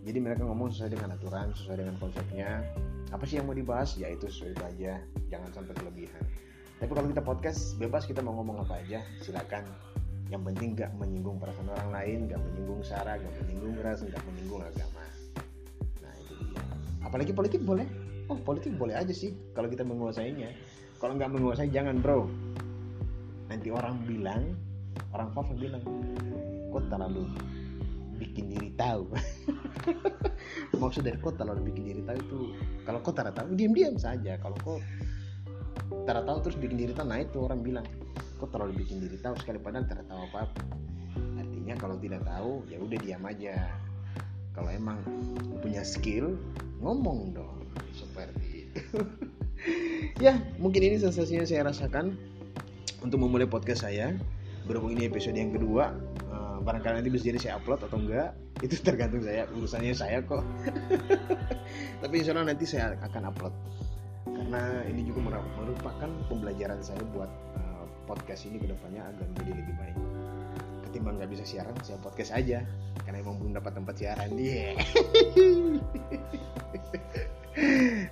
Jadi 0.05 0.17
mereka 0.21 0.45
ngomong 0.45 0.69
sesuai 0.69 0.93
dengan 0.93 1.17
aturan 1.17 1.49
sesuai 1.57 1.77
dengan 1.81 1.95
konsepnya. 1.97 2.61
Apa 3.09 3.25
sih 3.25 3.41
yang 3.41 3.49
mau 3.49 3.57
dibahas? 3.57 3.97
Ya 3.97 4.11
itu 4.11 4.29
sesuai 4.29 4.53
aja. 4.61 5.01
Jangan 5.33 5.49
sampai 5.49 5.73
kelebihan. 5.73 6.23
Tapi 6.75 6.91
kalau 6.91 7.07
kita 7.07 7.23
podcast 7.23 7.79
bebas 7.79 8.03
kita 8.05 8.21
mau 8.21 8.37
ngomong 8.37 8.67
apa 8.67 8.83
aja. 8.83 9.01
Silakan 9.23 9.65
yang 10.33 10.41
penting 10.41 10.73
gak 10.73 10.89
menyinggung 10.97 11.37
perasaan 11.37 11.69
orang 11.69 11.89
lain 11.93 12.17
gak 12.25 12.41
menyinggung 12.41 12.81
sara 12.81 13.21
gak 13.21 13.33
menyinggung 13.43 13.77
ras 13.85 14.01
gak 14.01 14.23
menyinggung 14.25 14.61
agama. 14.65 15.05
Nah 16.01 16.13
itu 16.17 16.33
dia. 16.49 16.63
Apalagi 17.05 17.31
politik 17.31 17.61
boleh. 17.61 17.85
Oh 18.25 18.37
politik 18.41 18.73
boleh 18.73 18.97
aja 18.97 19.13
sih 19.13 19.37
kalau 19.53 19.69
kita 19.69 19.85
menguasainya. 19.85 20.49
Kalau 20.97 21.13
nggak 21.13 21.29
menguasai 21.29 21.69
jangan 21.69 22.01
bro. 22.01 22.25
Nanti 23.53 23.69
orang 23.69 24.01
bilang 24.09 24.57
orang 25.13 25.29
Fafa 25.29 25.53
bilang 25.53 25.85
kok 26.73 26.83
terlalu 26.89 27.29
bikin 28.17 28.49
diri 28.49 28.73
tahu? 28.73 29.05
Maksud 30.81 31.05
dari 31.05 31.21
kok 31.21 31.37
terlalu 31.37 31.69
bikin 31.69 31.83
diri 31.85 32.01
tahu 32.01 32.17
itu 32.17 32.39
kalau 32.81 33.05
tak 33.05 33.37
tahu 33.37 33.53
diam-diam 33.53 33.93
saja. 34.01 34.41
Kalau 34.41 34.57
tak 36.09 36.25
tahu 36.25 36.37
terus 36.41 36.57
bikin 36.57 36.77
diri 36.81 36.93
tahu 36.97 37.05
nah 37.05 37.21
itu 37.21 37.37
orang 37.45 37.61
bilang 37.61 37.85
kok 38.45 38.53
terlalu 38.53 38.85
bikin 38.85 39.01
diri 39.01 39.17
tahu 39.17 39.33
sekali 39.41 39.57
padahal 39.57 39.89
tidak 39.89 40.05
tahu 40.05 40.21
apa, 40.29 40.37
apa 40.45 40.61
artinya 41.41 41.73
kalau 41.81 41.97
tidak 41.97 42.21
tahu 42.29 42.61
ya 42.69 42.77
udah 42.77 42.97
diam 43.01 43.25
aja. 43.25 43.57
Kalau 44.53 44.69
emang 44.69 45.01
punya 45.65 45.81
skill 45.81 46.37
ngomong 46.79 47.33
dong 47.33 47.65
seperti 47.91 48.69
itu 48.69 48.79
ya 50.25 50.37
mungkin 50.61 50.79
ini 50.85 50.95
sensasinya 51.01 51.43
saya 51.43 51.65
rasakan 51.65 52.13
untuk 53.01 53.17
memulai 53.17 53.49
podcast 53.49 53.89
saya. 53.89 54.13
Berhubung 54.65 54.97
ini 54.97 55.09
episode 55.09 55.37
yang 55.37 55.53
kedua 55.53 55.93
uh, 56.29 56.57
barangkali 56.61 57.01
nanti 57.01 57.09
bisa 57.13 57.29
jadi 57.33 57.37
saya 57.41 57.53
upload 57.57 57.85
atau 57.85 57.97
enggak 57.97 58.33
itu 58.61 58.77
tergantung 58.81 59.25
saya 59.25 59.49
urusannya 59.57 59.93
saya 59.97 60.21
kok. 60.21 60.45
Tapi 62.01 62.13
insya 62.21 62.37
Allah 62.37 62.53
nanti 62.53 62.65
saya 62.69 62.93
akan 63.01 63.33
upload. 63.33 63.53
Karena 64.25 64.85
ini 64.85 65.01
juga 65.05 65.33
merupakan 65.33 66.09
pembelajaran 66.29 66.81
saya 66.81 67.01
buat 67.13 67.29
uh, 67.57 67.64
podcast 68.05 68.45
ini 68.45 68.61
ke 68.61 68.69
depannya 68.69 69.01
agar 69.03 69.25
menjadi 69.33 69.51
lebih 69.57 69.75
baik. 69.75 69.97
Ketimbang 70.89 71.17
nggak 71.19 71.31
bisa 71.33 71.43
siaran 71.43 71.75
saya 71.81 71.99
podcast 71.99 72.31
aja. 72.31 72.61
Karena 73.03 73.17
emang 73.21 73.37
belum 73.41 73.53
dapat 73.57 73.73
tempat 73.75 73.95
siaran 73.97 74.29
dia. 74.37 74.73
Yeah. 74.73 74.73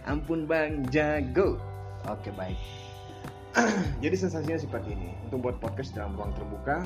ampun 0.12 0.50
bang 0.50 0.84
jago. 0.90 1.62
Oke 2.10 2.34
baik. 2.36 2.58
Jadi 4.04 4.16
sensasinya 4.18 4.60
seperti 4.60 4.98
ini. 4.98 5.14
Untuk 5.30 5.46
buat 5.46 5.58
podcast 5.62 5.96
dalam 5.96 6.18
ruang 6.18 6.34
terbuka 6.36 6.84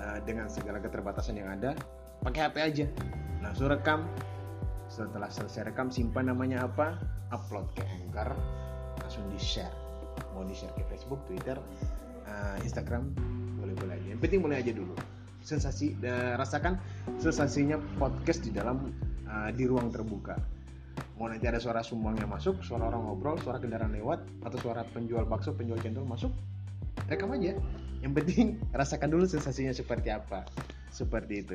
uh, 0.00 0.18
dengan 0.24 0.46
segala 0.46 0.80
keterbatasan 0.80 1.36
yang 1.36 1.50
ada 1.52 1.74
pakai 2.22 2.48
HP 2.48 2.56
aja. 2.62 2.86
Langsung 3.44 3.68
rekam. 3.68 4.06
Setelah 4.86 5.28
selesai 5.28 5.74
rekam 5.74 5.90
simpan 5.90 6.30
namanya 6.30 6.64
apa? 6.64 6.94
Upload 7.34 7.66
ke 7.74 7.82
Anchor. 7.82 8.32
Langsung 9.02 9.26
di 9.34 9.36
share 9.36 9.86
mau 10.36 10.44
di 10.44 10.52
share 10.52 10.72
ke 10.76 10.84
Facebook 10.88 11.24
Twitter 11.24 11.56
uh, 12.26 12.56
Instagram 12.62 13.14
boleh-boleh 13.58 13.94
aja. 13.98 14.06
Yang 14.14 14.20
penting 14.22 14.40
mulai 14.42 14.60
aja 14.60 14.72
dulu. 14.74 14.94
Sensasi 15.46 15.94
uh, 16.02 16.34
rasakan 16.34 16.78
sensasinya 17.22 17.78
podcast 17.96 18.42
di 18.42 18.50
dalam 18.50 18.90
uh, 19.30 19.50
di 19.54 19.64
ruang 19.64 19.90
terbuka. 19.94 20.36
Mau 21.16 21.28
nanti 21.28 21.48
ada 21.48 21.56
suara 21.56 21.80
sumbang 21.80 22.16
yang 22.20 22.28
masuk 22.28 22.60
suara 22.60 22.92
orang 22.92 23.08
ngobrol 23.08 23.36
suara 23.40 23.56
kendaraan 23.56 23.92
lewat 23.92 24.20
atau 24.44 24.58
suara 24.60 24.84
penjual 24.92 25.24
bakso 25.24 25.52
penjual 25.56 25.80
cendol 25.80 26.04
masuk 26.04 26.32
rekam 27.08 27.32
aja. 27.32 27.56
Yang 28.04 28.12
penting 28.22 28.46
rasakan 28.80 29.08
dulu 29.12 29.24
sensasinya 29.24 29.72
seperti 29.72 30.12
apa. 30.12 30.44
Seperti 30.92 31.34
itu. 31.44 31.54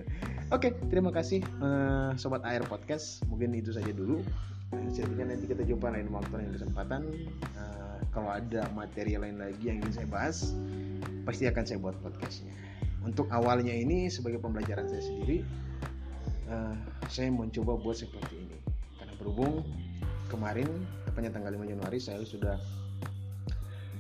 Oke 0.54 0.78
terima 0.90 1.10
kasih 1.10 1.42
uh, 1.62 2.14
sobat 2.18 2.46
air 2.46 2.62
podcast. 2.66 3.26
Mungkin 3.28 3.54
itu 3.58 3.74
saja 3.74 3.90
dulu. 3.90 4.22
Uh, 4.72 4.88
nanti 5.20 5.46
kita 5.52 5.68
jumpa 5.68 5.92
lain 5.92 6.08
waktu 6.14 6.34
lain 6.38 6.52
kesempatan. 6.56 7.02
Uh, 7.58 7.91
kalau 8.10 8.34
ada 8.34 8.66
materi 8.74 9.16
lain 9.16 9.38
lagi 9.38 9.70
yang 9.70 9.78
ingin 9.86 10.04
saya 10.04 10.08
bahas 10.10 10.58
pasti 11.24 11.46
akan 11.46 11.64
saya 11.64 11.78
buat 11.78 11.96
podcastnya 12.02 12.54
untuk 13.06 13.30
awalnya 13.30 13.74
ini 13.74 14.10
sebagai 14.10 14.42
pembelajaran 14.42 14.90
saya 14.90 15.06
sendiri 15.06 15.46
uh, 16.50 16.76
saya 17.08 17.30
mencoba 17.30 17.78
buat 17.78 17.98
seperti 18.02 18.42
ini 18.42 18.58
karena 18.98 19.14
berhubung 19.22 19.62
kemarin 20.30 20.68
tepatnya 21.06 21.32
tanggal 21.34 21.52
5 21.54 21.72
Januari 21.76 22.00
saya 22.00 22.24
sudah 22.24 22.58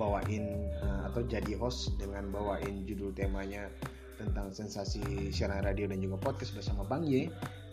bawain 0.02 0.72
uh, 0.82 1.12
atau 1.14 1.22
jadi 1.28 1.54
host 1.62 1.94
dengan 2.02 2.34
bawain 2.34 2.88
judul 2.90 3.14
temanya 3.14 3.70
tentang 4.18 4.54
sensasi 4.54 5.30
siaran 5.34 5.66
radio 5.66 5.90
dan 5.90 6.02
juga 6.02 6.18
podcast 6.22 6.54
bersama 6.54 6.86
Bang 6.86 7.06
Y. 7.06 7.30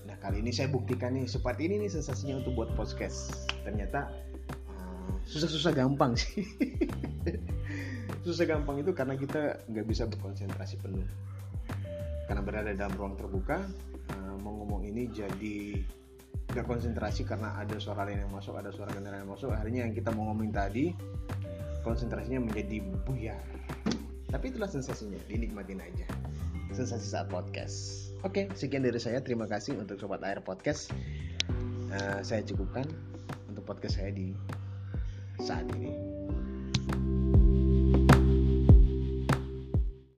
Nah 0.09 0.17
kali 0.21 0.41
ini 0.41 0.53
saya 0.53 0.73
buktikan 0.73 1.17
nih 1.17 1.29
seperti 1.29 1.69
ini 1.69 1.85
nih 1.85 1.91
sensasinya 1.93 2.41
untuk 2.41 2.57
buat 2.57 2.71
podcast. 2.77 3.49
Ternyata 3.65 4.09
susah-susah 5.27 5.73
gampang 5.75 6.15
sih. 6.15 6.45
susah 8.27 8.45
gampang 8.45 8.83
itu 8.83 8.93
karena 8.93 9.15
kita 9.17 9.63
nggak 9.69 9.87
bisa 9.89 10.09
berkonsentrasi 10.09 10.81
penuh. 10.81 11.07
Karena 12.29 12.43
berada 12.45 12.71
dalam 12.77 12.93
ruang 12.97 13.15
terbuka, 13.17 13.65
uh, 14.13 14.37
mau 14.45 14.53
ngomong 14.65 14.85
ini 14.85 15.09
jadi 15.09 15.81
nggak 16.49 16.65
konsentrasi 16.65 17.29
karena 17.29 17.57
ada 17.57 17.77
suara 17.81 18.09
lain 18.09 18.25
yang 18.25 18.33
masuk, 18.33 18.57
ada 18.57 18.73
suara 18.73 18.93
kendaraan 18.93 19.25
yang 19.25 19.33
masuk. 19.33 19.53
Akhirnya 19.53 19.89
yang 19.89 19.93
kita 19.97 20.13
mau 20.13 20.29
ngomongin 20.33 20.53
tadi 20.53 20.85
konsentrasinya 21.85 22.45
menjadi 22.45 22.85
buyar. 23.09 23.45
Tapi 24.29 24.53
itulah 24.53 24.69
sensasinya, 24.69 25.17
dinikmatin 25.25 25.81
aja 25.81 26.09
sensasi 26.73 27.07
saat 27.09 27.29
podcast. 27.33 28.09
Oke, 28.27 28.51
sekian 28.53 28.85
dari 28.85 28.99
saya. 29.01 29.23
Terima 29.23 29.49
kasih 29.49 29.79
untuk 29.79 29.97
Sobat 29.97 30.21
Air 30.27 30.43
Podcast. 30.45 30.93
Uh, 31.89 32.21
saya 32.21 32.45
cukupkan 32.45 32.85
untuk 33.49 33.65
podcast 33.65 33.97
saya 33.97 34.13
di 34.13 34.37
saat 35.39 35.65
ini 35.79 35.95